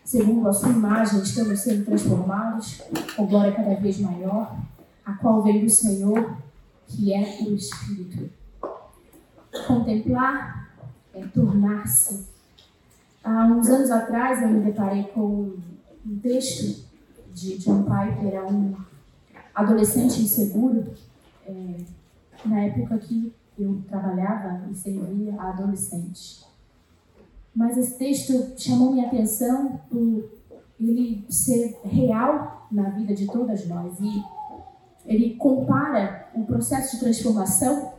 segundo 0.04 0.48
a 0.48 0.54
sua 0.54 0.70
imagem, 0.70 1.22
estamos 1.22 1.60
sendo 1.60 1.86
transformados 1.86 2.82
com 3.16 3.26
glória 3.26 3.52
cada 3.52 3.76
vez 3.76 4.00
maior, 4.00 4.56
a 5.06 5.14
qual 5.14 5.44
vem 5.44 5.64
do 5.64 5.70
Senhor, 5.70 6.38
que 6.88 7.14
é 7.14 7.42
o 7.42 7.56
Espírito. 7.56 8.30
Contemplar 9.68 10.72
é 11.14 11.22
tornar-se. 11.28 12.28
Há 13.24 13.46
uns 13.46 13.68
anos 13.68 13.92
atrás 13.92 14.42
eu 14.42 14.50
me 14.50 14.64
deparei 14.64 15.04
com 15.04 15.54
um 16.06 16.20
texto 16.22 16.86
de 17.34 17.58
John 17.58 17.84
Piper, 17.84 18.34
era 18.34 18.46
um 18.46 18.76
adolescente 19.58 20.22
inseguro, 20.22 20.86
é, 21.46 21.78
na 22.46 22.66
época 22.66 22.98
que 23.00 23.34
eu 23.58 23.82
trabalhava 23.88 24.70
e 24.70 24.76
servia 24.76 25.36
a 25.40 25.50
adolescentes. 25.50 26.46
Mas 27.56 27.76
esse 27.76 27.98
texto 27.98 28.54
chamou 28.56 28.92
minha 28.92 29.08
atenção 29.08 29.82
por 29.90 30.30
ele 30.80 31.26
ser 31.28 31.80
real 31.84 32.68
na 32.72 32.90
vida 32.90 33.16
de 33.16 33.26
todas 33.26 33.68
nós 33.68 34.00
e 34.00 34.24
ele 35.06 35.36
compara 35.36 36.30
o 36.36 36.46
processo 36.46 36.96
de 36.96 37.00
transformação 37.00 37.94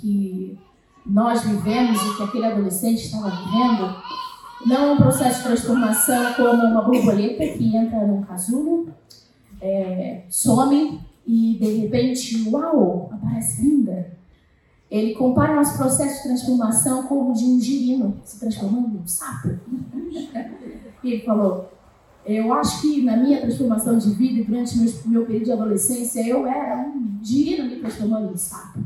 que 0.00 0.58
nós 1.04 1.42
vivemos 1.42 2.00
e 2.00 2.16
que 2.16 2.22
aquele 2.22 2.46
adolescente 2.46 3.04
estava 3.04 3.28
vivendo, 3.28 3.96
não 4.66 4.76
é 4.76 4.92
um 4.92 4.96
processo 4.96 5.38
de 5.38 5.44
transformação 5.44 6.34
como 6.34 6.64
uma 6.64 6.82
borboleta 6.82 7.46
que 7.48 7.76
entra 7.76 8.06
num 8.06 8.22
casulo, 8.22 8.94
é, 9.60 10.22
some 10.28 11.00
e 11.26 11.56
de 11.60 11.82
repente, 11.82 12.48
uau, 12.48 13.10
aparece 13.12 13.62
linda. 13.62 14.18
Ele 14.90 15.14
compara 15.14 15.54
nosso 15.54 15.76
processo 15.76 16.16
de 16.16 16.22
transformação 16.24 17.04
como 17.04 17.32
de 17.32 17.44
um 17.44 17.60
girino 17.60 18.20
se 18.24 18.40
transformando 18.40 18.96
em 18.96 19.00
um 19.00 19.06
sapo. 19.06 19.50
e 21.04 21.12
ele 21.12 21.22
falou: 21.22 21.70
Eu 22.26 22.52
acho 22.52 22.80
que 22.80 23.02
na 23.02 23.16
minha 23.16 23.40
transformação 23.40 23.96
de 23.96 24.10
vida, 24.10 24.44
durante 24.44 24.76
meu, 24.76 24.92
meu 25.06 25.26
período 25.26 25.44
de 25.44 25.52
adolescência, 25.52 26.26
eu 26.26 26.44
era 26.46 26.78
um 26.78 27.20
girino 27.22 27.70
me 27.70 27.76
transformando 27.76 28.30
em 28.30 28.34
um 28.34 28.36
sapo. 28.36 28.80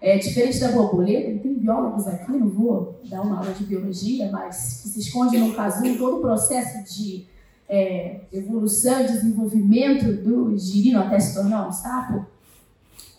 É 0.00 0.18
diferente 0.18 0.60
da 0.60 0.70
borboleta, 0.70 1.42
tem 1.42 1.54
biólogos 1.54 2.06
aqui, 2.06 2.30
não 2.30 2.48
vou 2.50 3.00
dar 3.08 3.22
uma 3.22 3.38
aula 3.38 3.52
de 3.52 3.64
biologia, 3.64 4.30
mas 4.30 4.82
que 4.82 4.88
se 4.90 5.00
esconde 5.00 5.38
num 5.38 5.54
casulo 5.54 5.96
todo 5.96 6.18
o 6.18 6.20
processo 6.20 6.84
de 6.94 7.26
é, 7.68 8.20
evolução 8.32 9.00
e 9.00 9.06
desenvolvimento 9.06 10.12
do 10.22 10.56
girino 10.58 11.00
até 11.00 11.18
se 11.18 11.34
tornar 11.34 11.68
um 11.68 11.72
sapo 11.72 12.26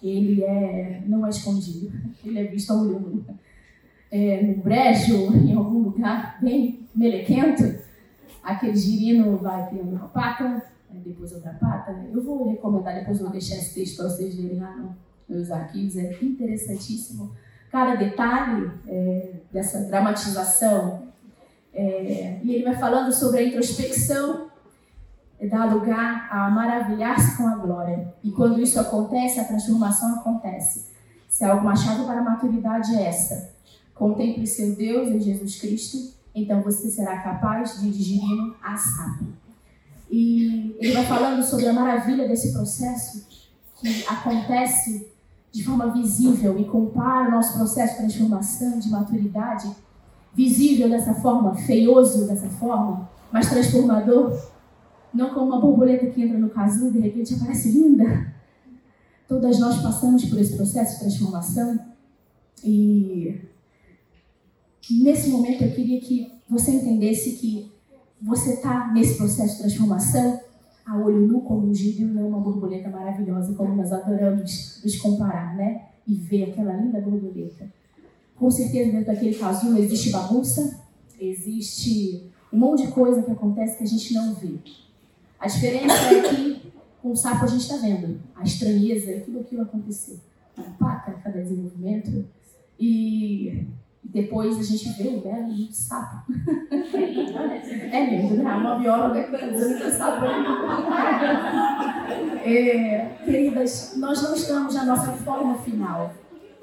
ele 0.08 0.44
é, 0.44 1.02
não 1.08 1.26
é 1.26 1.30
escondido, 1.30 1.92
ele 2.24 2.40
é 2.40 2.44
visto 2.44 2.72
ao 2.72 2.80
olho 2.80 3.26
é, 4.12 4.44
no 4.44 4.62
brejo, 4.62 5.34
em 5.34 5.54
algum 5.54 5.80
lugar 5.80 6.38
bem 6.42 6.88
melequento, 6.96 7.64
aquele 8.44 8.76
girino 8.76 9.38
vai 9.38 9.68
criando 9.70 9.96
uma 9.96 10.08
pata, 10.08 10.64
depois 11.04 11.34
outra 11.34 11.54
pata. 11.54 11.92
Eu 12.14 12.24
vou 12.24 12.52
recomendar, 12.52 13.00
depois 13.00 13.20
vou 13.20 13.30
deixar 13.30 13.56
esse 13.56 13.74
texto 13.74 13.98
para 13.98 14.10
vocês 14.10 14.38
lerem 14.38 14.60
lá 14.60 14.96
nos 15.28 15.52
arquivos, 15.52 15.98
é 15.98 16.18
interessantíssimo. 16.22 17.32
Cada 17.72 17.96
detalhe 17.96 18.72
é, 18.88 19.34
dessa 19.52 19.86
dramatização. 19.86 21.05
É, 21.76 22.40
e 22.42 22.54
ele 22.54 22.64
vai 22.64 22.76
falando 22.76 23.12
sobre 23.12 23.40
a 23.40 23.44
introspecção 23.44 24.46
dá 25.50 25.66
lugar 25.66 26.28
a 26.32 26.50
maravilhar-se 26.50 27.38
com 27.38 27.48
a 27.48 27.56
glória. 27.56 28.14
E 28.24 28.32
quando 28.32 28.62
isso 28.62 28.80
acontece, 28.80 29.40
a 29.40 29.46
transformação 29.46 30.16
acontece. 30.16 30.88
Se 31.30 31.44
há 31.44 31.52
alguma 31.52 31.76
chave 31.76 32.06
para 32.06 32.20
a 32.20 32.24
maturidade 32.24 32.96
é 32.96 33.08
essa. 33.08 33.54
Contemple 33.94 34.46
seu 34.48 34.76
Deus 34.76 35.10
em 35.10 35.20
Jesus 35.20 35.60
Cristo, 35.60 36.14
então 36.34 36.62
você 36.62 36.90
será 36.90 37.20
capaz 37.20 37.80
de 37.80 37.92
digerindo 37.92 38.56
a 38.62 38.76
sábio. 38.78 39.34
E 40.10 40.76
ele 40.80 40.94
vai 40.94 41.06
falando 41.06 41.44
sobre 41.44 41.68
a 41.68 41.74
maravilha 41.74 42.28
desse 42.28 42.54
processo 42.54 43.26
que 43.80 44.06
acontece 44.08 45.12
de 45.52 45.64
forma 45.64 45.92
visível 45.92 46.60
e 46.60 46.66
compara 46.66 47.30
o 47.30 47.32
nosso 47.32 47.54
processo 47.58 47.94
de 47.94 48.00
transformação, 48.00 48.80
de 48.80 48.90
maturidade, 48.90 49.70
visível 50.36 50.90
dessa 50.90 51.14
forma, 51.14 51.56
feioso 51.56 52.28
dessa 52.28 52.50
forma, 52.50 53.10
mas 53.32 53.50
transformador 53.50 54.38
não 55.14 55.34
como 55.34 55.46
uma 55.46 55.62
borboleta 55.62 56.08
que 56.08 56.22
entra 56.22 56.38
no 56.38 56.50
casulo 56.50 56.90
e 56.90 56.94
de 56.94 57.00
repente 57.00 57.34
aparece 57.34 57.72
linda. 57.72 58.34
Todas 59.28 59.60
nós 59.60 59.82
passamos 59.82 60.26
por 60.26 60.40
esse 60.40 60.56
processo 60.56 60.96
de 60.96 61.00
transformação 61.00 61.80
e 62.64 63.42
nesse 64.92 65.30
momento 65.30 65.64
eu 65.64 65.72
queria 65.72 66.00
que 66.02 66.32
você 66.50 66.72
entendesse 66.72 67.38
que 67.38 67.72
você 68.22 68.56
está 68.56 68.92
nesse 68.94 69.18
processo 69.18 69.56
de 69.56 69.60
transformação 69.60 70.40
a 70.86 70.98
olho 70.98 71.28
nu 71.28 71.42
como 71.42 71.68
um 71.68 71.74
gírio, 71.74 72.08
não 72.08 72.28
uma 72.28 72.40
borboleta 72.40 72.90
maravilhosa 72.90 73.56
como 73.56 73.76
nós 73.76 73.92
adoramos 73.92 74.82
nos 74.84 74.96
comparar, 74.98 75.56
né? 75.56 75.88
E 76.06 76.14
ver 76.14 76.52
aquela 76.52 76.74
linda 76.74 77.02
borboleta. 77.02 77.68
Com 78.38 78.52
certeza 78.52 78.92
dentro 78.92 79.08
daquele 79.08 79.36
casulo 79.36 79.78
existe 79.78 80.10
bagunça, 80.10 80.80
existe 81.20 82.30
um 82.52 82.58
monte 82.58 82.86
de 82.86 82.92
coisa 82.92 83.22
que 83.22 83.32
acontece 83.32 83.78
que 83.78 83.84
a 83.84 83.88
gente 83.88 84.14
não 84.14 84.34
vê. 84.34 84.56
A 85.40 85.48
diferença 85.48 85.94
é 85.94 86.22
que 86.30 86.72
com 87.02 87.12
o 87.12 87.16
sapo 87.16 87.46
a 87.46 87.48
gente 87.48 87.62
está 87.62 87.78
vendo 87.78 88.20
a 88.36 88.44
estranheza, 88.44 89.22
tudo 89.24 89.40
aquilo 89.40 89.62
aconteceu. 89.62 90.18
A 90.58 90.64
paca, 90.64 91.14
cada 91.24 91.42
desenvolvimento. 91.42 92.26
E 92.80 93.68
depois 94.04 94.58
a 94.58 94.64
gente 94.64 94.90
vê 94.94 95.10
o 95.10 95.22
belo 95.22 95.52
e 95.52 95.66
o 95.66 95.74
sapo. 95.74 96.32
é 97.92 98.10
lindo, 98.10 98.36
né? 98.36 98.56
Uma 98.56 98.80
bióloga 98.80 99.24
que 99.24 99.36
está 99.36 99.48
dizendo 99.48 99.78
que 99.78 99.84
é 99.84 99.92
sapo. 99.92 100.26
É, 102.46 103.18
queridas, 103.26 103.94
nós 103.98 104.22
não 104.22 104.36
estamos 104.36 104.74
na 104.76 104.86
nossa 104.86 105.12
forma 105.14 105.58
final. 105.58 106.14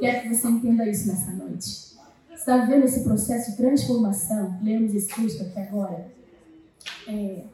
Quero 0.02 0.22
que 0.22 0.34
você 0.34 0.48
entenda 0.48 0.88
isso 0.88 1.06
nessa 1.06 1.30
noite. 1.30 1.92
Está 2.34 2.64
vendo 2.64 2.86
esse 2.86 3.04
processo 3.04 3.52
de 3.52 3.56
transformação? 3.56 4.58
Lemos 4.60 4.92
esse 4.96 5.06
texto 5.06 5.42
aqui 5.42 5.60
agora. 5.60 6.08
É, 7.06 7.44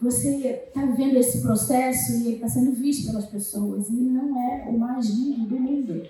você 0.00 0.64
está 0.66 0.86
vendo 0.86 1.18
esse 1.18 1.42
processo 1.42 2.12
e 2.12 2.26
ele 2.26 2.34
está 2.36 2.48
sendo 2.48 2.72
visto 2.72 3.08
pelas 3.08 3.26
pessoas 3.26 3.90
e 3.90 3.92
não 3.92 4.34
é 4.40 4.64
o 4.70 4.78
mais 4.78 5.10
lindo 5.10 5.44
do 5.44 5.60
mundo. 5.60 6.02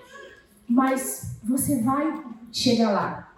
Mas 0.69 1.33
você 1.43 1.83
vai 1.83 2.23
chegar 2.53 2.93
lá. 2.93 3.35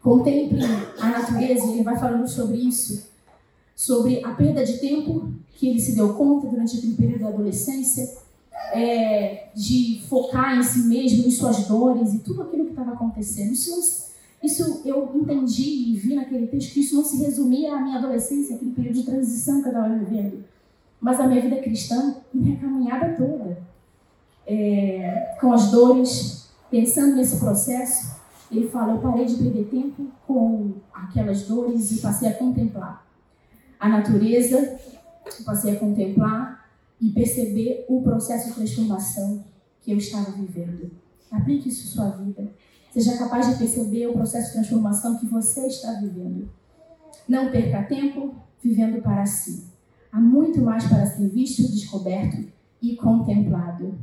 Contemple 0.00 0.64
a 0.98 1.06
natureza 1.06 1.66
ele 1.66 1.82
vai 1.82 1.98
falando 1.98 2.26
sobre 2.26 2.56
isso, 2.56 3.10
sobre 3.76 4.24
a 4.24 4.30
perda 4.30 4.64
de 4.64 4.78
tempo 4.78 5.34
que 5.52 5.68
ele 5.68 5.80
se 5.80 5.94
deu 5.94 6.14
conta 6.14 6.46
durante 6.46 6.78
aquele 6.78 6.94
período 6.94 7.24
da 7.24 7.28
adolescência, 7.28 8.23
é, 8.74 9.48
de 9.54 10.02
focar 10.08 10.58
em 10.58 10.62
si 10.62 10.80
mesmo, 10.80 11.26
em 11.26 11.30
suas 11.30 11.66
dores 11.66 12.12
e 12.14 12.18
tudo 12.18 12.42
aquilo 12.42 12.64
que 12.64 12.70
estava 12.70 12.92
acontecendo. 12.92 13.52
Isso 13.52 14.04
isso 14.42 14.82
eu 14.84 15.10
entendi 15.14 15.90
e 15.90 15.96
vi 15.96 16.14
naquele 16.14 16.46
texto 16.46 16.74
que 16.74 16.80
isso 16.80 16.94
não 16.94 17.02
se 17.02 17.16
resumia 17.16 17.74
à 17.74 17.80
minha 17.80 17.96
adolescência, 17.96 18.56
aquele 18.56 18.72
período 18.72 18.96
de 18.96 19.04
transição 19.04 19.62
que 19.62 19.68
eu 19.68 19.72
estava 19.72 19.96
vivendo, 19.96 20.44
mas 21.00 21.18
à 21.18 21.26
minha 21.26 21.40
vida 21.40 21.56
cristã, 21.62 22.16
minha 22.32 22.56
caminhada 22.58 23.14
toda. 23.16 23.56
é, 24.46 25.34
com 25.40 25.50
as 25.50 25.70
dores, 25.70 26.50
pensando 26.70 27.16
nesse 27.16 27.38
processo, 27.38 28.20
ele 28.52 28.68
fala: 28.68 28.92
Eu 28.92 28.98
parei 28.98 29.24
de 29.24 29.36
perder 29.36 29.64
tempo 29.64 30.08
com 30.26 30.72
aquelas 30.92 31.44
dores 31.44 31.90
e 31.92 32.00
passei 32.02 32.28
a 32.28 32.34
contemplar 32.34 33.02
a 33.80 33.88
natureza, 33.88 34.78
passei 35.44 35.74
a 35.74 35.78
contemplar 35.78 36.63
e 37.00 37.10
perceber 37.10 37.84
o 37.88 38.02
processo 38.02 38.48
de 38.48 38.54
transformação 38.54 39.44
que 39.82 39.92
eu 39.92 39.98
estava 39.98 40.30
vivendo. 40.32 40.90
Aplique 41.30 41.68
isso 41.68 41.84
em 41.84 41.90
sua 41.90 42.10
vida. 42.10 42.50
Seja 42.92 43.18
capaz 43.18 43.48
de 43.48 43.58
perceber 43.58 44.06
o 44.06 44.12
processo 44.12 44.48
de 44.48 44.52
transformação 44.54 45.18
que 45.18 45.26
você 45.26 45.66
está 45.66 45.92
vivendo. 45.94 46.48
Não 47.28 47.50
perca 47.50 47.82
tempo 47.82 48.34
vivendo 48.62 49.02
para 49.02 49.26
si. 49.26 49.64
Há 50.12 50.20
muito 50.20 50.60
mais 50.60 50.84
para 50.84 51.04
ser 51.04 51.28
visto, 51.28 51.62
descoberto 51.72 52.44
e 52.80 52.94
contemplado. 52.96 53.98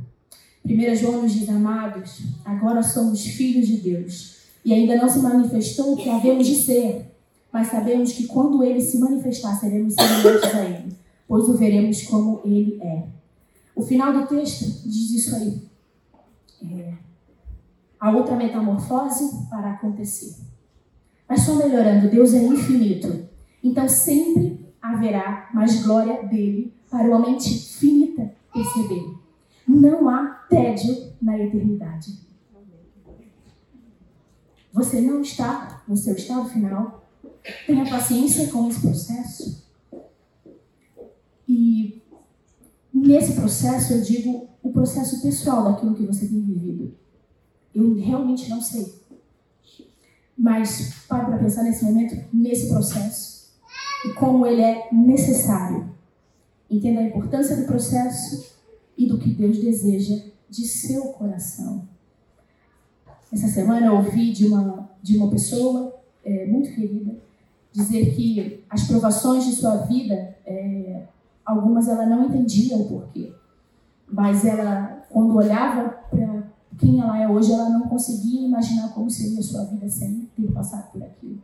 1 0.64 0.94
João 0.94 1.22
nos 1.22 1.32
diz, 1.32 1.48
amados, 1.48 2.22
agora 2.44 2.82
somos 2.82 3.24
filhos 3.24 3.66
de 3.66 3.78
Deus. 3.78 4.36
E 4.64 4.72
ainda 4.72 4.96
não 4.96 5.08
se 5.08 5.18
manifestou 5.18 5.94
o 5.94 5.96
que 5.96 6.08
havemos 6.08 6.46
de 6.46 6.54
ser, 6.54 7.12
mas 7.52 7.68
sabemos 7.68 8.12
que 8.12 8.26
quando 8.26 8.62
ele 8.62 8.80
se 8.80 8.98
manifestar, 8.98 9.58
seremos 9.58 9.94
semelhantes 9.94 10.54
a 10.54 10.64
ele, 10.64 10.96
pois 11.32 11.48
o 11.48 11.56
veremos 11.56 12.02
como 12.02 12.42
ele 12.44 12.78
é. 12.82 13.06
O 13.74 13.80
final 13.80 14.12
do 14.12 14.26
texto 14.26 14.86
diz 14.86 15.12
isso 15.12 15.34
aí. 15.34 15.62
É, 16.62 16.92
a 17.98 18.10
outra 18.10 18.36
metamorfose 18.36 19.46
para 19.48 19.70
acontecer. 19.70 20.42
Mas 21.26 21.40
só 21.40 21.54
melhorando, 21.54 22.10
Deus 22.10 22.34
é 22.34 22.42
infinito. 22.42 23.30
Então 23.64 23.88
sempre 23.88 24.74
haverá 24.82 25.48
mais 25.54 25.82
glória 25.86 26.22
dele 26.24 26.74
para 26.90 27.08
uma 27.08 27.20
mente 27.20 27.48
finita 27.78 28.34
perceber. 28.52 29.16
Não 29.66 30.10
há 30.10 30.26
tédio 30.50 31.14
na 31.22 31.38
eternidade. 31.38 32.12
Você 34.70 35.00
não 35.00 35.22
está 35.22 35.82
no 35.88 35.96
seu 35.96 36.14
estado 36.14 36.46
final. 36.50 37.08
Tenha 37.66 37.88
paciência 37.88 38.48
com 38.48 38.68
esse 38.68 38.82
processo. 38.82 39.61
E 41.52 42.02
nesse 42.92 43.34
processo, 43.34 43.92
eu 43.92 44.00
digo 44.00 44.48
o 44.62 44.72
processo 44.72 45.20
pessoal 45.20 45.64
daquilo 45.64 45.94
que 45.94 46.06
você 46.06 46.26
tem 46.26 46.40
vivido. 46.40 46.94
Eu 47.74 47.94
realmente 47.94 48.48
não 48.48 48.62
sei. 48.62 48.90
Mas 50.36 51.04
pare 51.06 51.26
para 51.26 51.38
pensar 51.38 51.62
nesse 51.62 51.84
momento, 51.84 52.16
nesse 52.32 52.68
processo, 52.68 53.52
e 54.06 54.14
como 54.14 54.46
ele 54.46 54.62
é 54.62 54.88
necessário. 54.90 55.92
Entenda 56.70 57.00
a 57.00 57.04
importância 57.04 57.54
do 57.54 57.66
processo 57.66 58.56
e 58.96 59.06
do 59.06 59.18
que 59.18 59.34
Deus 59.34 59.58
deseja 59.58 60.24
de 60.48 60.66
seu 60.66 61.04
coração. 61.12 61.86
Essa 63.30 63.48
semana 63.48 63.86
eu 63.86 63.96
ouvi 63.96 64.32
de 64.32 64.46
uma, 64.46 64.90
de 65.02 65.18
uma 65.18 65.30
pessoa 65.30 66.00
é, 66.24 66.46
muito 66.46 66.74
querida 66.74 67.20
dizer 67.72 68.14
que 68.14 68.62
as 68.68 68.84
provações 68.84 69.44
de 69.44 69.52
sua 69.52 69.76
vida, 69.86 70.36
é, 70.44 71.02
algumas 71.44 71.88
ela 71.88 72.06
não 72.06 72.26
entendia 72.26 72.76
o 72.76 72.88
porquê, 72.88 73.32
mas 74.06 74.44
ela, 74.44 75.04
quando 75.08 75.36
olhava 75.36 75.88
para 76.10 76.42
quem 76.78 77.00
ela 77.00 77.20
é 77.20 77.28
hoje, 77.28 77.52
ela 77.52 77.68
não 77.68 77.88
conseguia 77.88 78.46
imaginar 78.46 78.92
como 78.92 79.10
seria 79.10 79.38
a 79.38 79.42
sua 79.42 79.64
vida 79.64 79.88
sem 79.88 80.28
ter 80.36 80.50
passado 80.52 80.92
por 80.92 81.02
aquilo. 81.02 81.42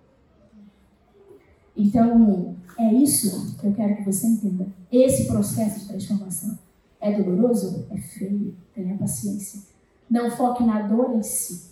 Então, 1.76 2.56
é 2.78 2.92
isso 2.92 3.56
que 3.56 3.66
eu 3.66 3.72
quero 3.72 3.96
que 3.96 4.04
você 4.04 4.26
entenda. 4.26 4.66
Esse 4.90 5.26
processo 5.26 5.80
de 5.80 5.88
transformação 5.88 6.58
é 7.00 7.20
doloroso? 7.20 7.86
É 7.90 7.96
feio. 7.96 8.56
Tenha 8.74 8.96
paciência. 8.96 9.62
Não 10.10 10.30
foque 10.30 10.64
na 10.64 10.82
dor 10.82 11.14
em 11.14 11.22
si, 11.22 11.70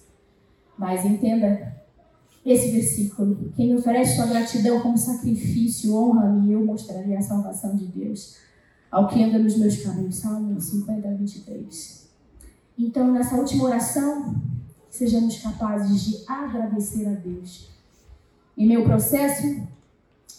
mas 0.78 1.04
entenda 1.04 1.74
esse 2.50 2.70
versículo. 2.70 3.52
Quem 3.56 3.68
me 3.68 3.76
oferece 3.76 4.16
sua 4.16 4.26
gratidão 4.26 4.80
como 4.80 4.96
sacrifício, 4.96 5.94
honra-me 5.94 6.48
e 6.48 6.52
eu 6.52 6.64
mostrarei 6.64 7.16
a 7.16 7.20
salvação 7.20 7.74
de 7.74 7.86
Deus 7.86 8.36
ao 8.90 9.08
que 9.08 9.22
anda 9.22 9.38
nos 9.38 9.58
meus 9.58 9.82
caminhos. 9.82 10.16
Salmo 10.16 10.60
50, 10.60 11.08
23. 11.16 12.08
Então, 12.78 13.12
nessa 13.12 13.34
última 13.36 13.64
oração, 13.64 14.40
sejamos 14.88 15.38
capazes 15.38 16.04
de 16.04 16.24
agradecer 16.30 17.06
a 17.06 17.14
Deus. 17.14 17.68
Em 18.56 18.66
meu 18.68 18.84
processo 18.84 19.62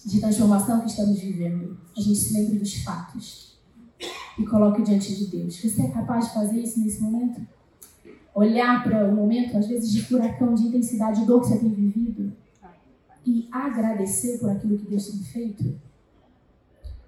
de 0.05 0.19
transformação 0.19 0.81
que 0.81 0.89
estamos 0.89 1.19
vivendo, 1.19 1.77
a 1.95 1.99
gente 1.99 2.17
se 2.17 2.33
lembre 2.33 2.59
dos 2.59 2.75
fatos 2.83 3.57
e 4.39 4.45
coloque 4.45 4.81
diante 4.81 5.13
de 5.13 5.25
Deus. 5.27 5.59
Você 5.59 5.81
é 5.81 5.89
capaz 5.89 6.27
de 6.27 6.33
fazer 6.33 6.61
isso 6.61 6.79
nesse 6.79 7.01
momento? 7.01 7.41
Olhar 8.37 8.83
para 8.83 9.09
o 9.09 9.15
momento, 9.15 9.57
às 9.57 9.67
vezes, 9.67 9.91
de 9.91 10.03
furacão, 10.03 10.53
de 10.53 10.67
intensidade, 10.67 11.21
de 11.21 11.25
dor 11.25 11.41
que 11.41 11.47
você 11.47 11.57
tem 11.57 11.69
vivido 11.69 12.31
e 13.25 13.49
agradecer 13.51 14.37
por 14.37 14.51
aquilo 14.51 14.77
que 14.77 14.87
Deus 14.87 15.07
tem 15.07 15.19
feito? 15.19 15.81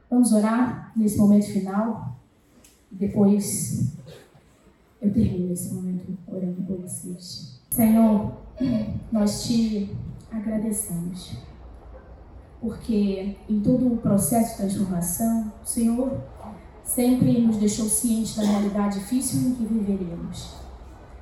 Vamos 0.09 0.33
orar 0.33 0.91
nesse 0.95 1.19
momento 1.19 1.45
final. 1.45 2.17
Depois 2.89 3.93
eu 4.99 5.13
termino 5.13 5.53
esse 5.53 5.71
momento 5.71 6.17
orando 6.27 6.63
por 6.63 6.77
vocês. 6.77 7.61
Senhor, 7.69 8.33
nós 9.11 9.43
te 9.43 9.95
agradecemos. 10.31 11.37
Porque 12.59 13.37
em 13.47 13.61
todo 13.61 13.93
o 13.93 13.97
processo 13.97 14.53
de 14.53 14.57
transformação, 14.57 15.53
o 15.63 15.65
Senhor 15.65 16.23
sempre 16.83 17.39
nos 17.39 17.57
deixou 17.57 17.85
cientes 17.85 18.35
da 18.35 18.43
realidade 18.43 18.97
difícil 18.97 19.41
em 19.41 19.53
que 19.53 19.63
viveremos. 19.63 20.58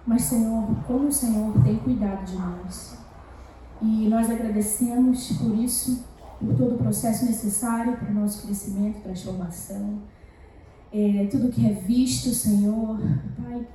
Mas, 0.07 0.21
Senhor, 0.21 0.65
como 0.87 1.09
o 1.09 1.11
Senhor 1.11 1.53
tem 1.63 1.75
cuidado 1.75 2.25
de 2.25 2.37
nós. 2.37 2.97
E 3.81 4.07
nós 4.07 4.31
agradecemos 4.31 5.33
por 5.33 5.53
isso, 5.53 6.05
por 6.39 6.55
todo 6.55 6.75
o 6.75 6.77
processo 6.77 7.25
necessário 7.25 7.97
para 7.97 8.09
o 8.09 8.13
nosso 8.13 8.47
crescimento, 8.47 9.03
transformação. 9.03 10.01
É, 10.93 11.27
tudo 11.29 11.49
que 11.49 11.67
é 11.67 11.73
visto, 11.73 12.29
Senhor, 12.29 12.97
Pai, 13.35 13.67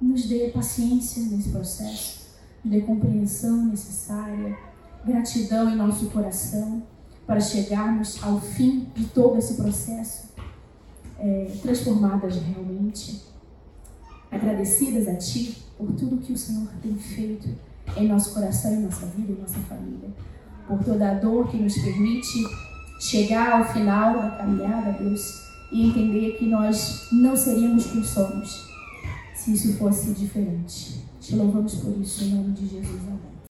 nos 0.00 0.26
dê 0.26 0.48
paciência 0.48 1.22
nesse 1.24 1.50
processo, 1.50 2.30
nos 2.64 2.72
dê 2.72 2.80
compreensão 2.80 3.66
necessária, 3.66 4.56
gratidão 5.04 5.68
em 5.68 5.76
nosso 5.76 6.06
coração 6.06 6.82
para 7.26 7.40
chegarmos 7.40 8.22
ao 8.22 8.40
fim 8.40 8.88
de 8.94 9.04
todo 9.08 9.36
esse 9.36 9.54
processo, 9.54 10.28
é, 11.18 11.52
transformadas 11.60 12.36
realmente 12.36 13.27
agradecidas 14.30 15.08
a 15.08 15.16
Ti 15.16 15.56
por 15.76 15.92
tudo 15.92 16.18
que 16.18 16.32
o 16.32 16.38
Senhor 16.38 16.68
tem 16.82 16.94
feito 16.96 17.48
em 17.96 18.08
nosso 18.08 18.34
coração, 18.34 18.72
em 18.72 18.82
nossa 18.82 19.06
vida, 19.06 19.32
em 19.32 19.40
nossa 19.40 19.58
família, 19.60 20.10
por 20.66 20.82
toda 20.84 21.10
a 21.10 21.14
dor 21.14 21.48
que 21.48 21.56
nos 21.56 21.74
permite 21.74 22.44
chegar 23.00 23.60
ao 23.60 23.72
final 23.72 24.14
da 24.14 24.30
caminhada, 24.30 24.92
Deus, 24.92 25.48
e 25.70 25.88
entender 25.88 26.36
que 26.38 26.46
nós 26.46 27.08
não 27.12 27.36
seríamos 27.36 27.86
quem 27.86 28.02
somos 28.02 28.68
se 29.34 29.52
isso 29.52 29.78
fosse 29.78 30.12
diferente. 30.12 31.04
Te 31.20 31.36
louvamos 31.36 31.76
por 31.76 31.96
isso 31.98 32.24
em 32.24 32.34
nome 32.34 32.52
de 32.52 32.66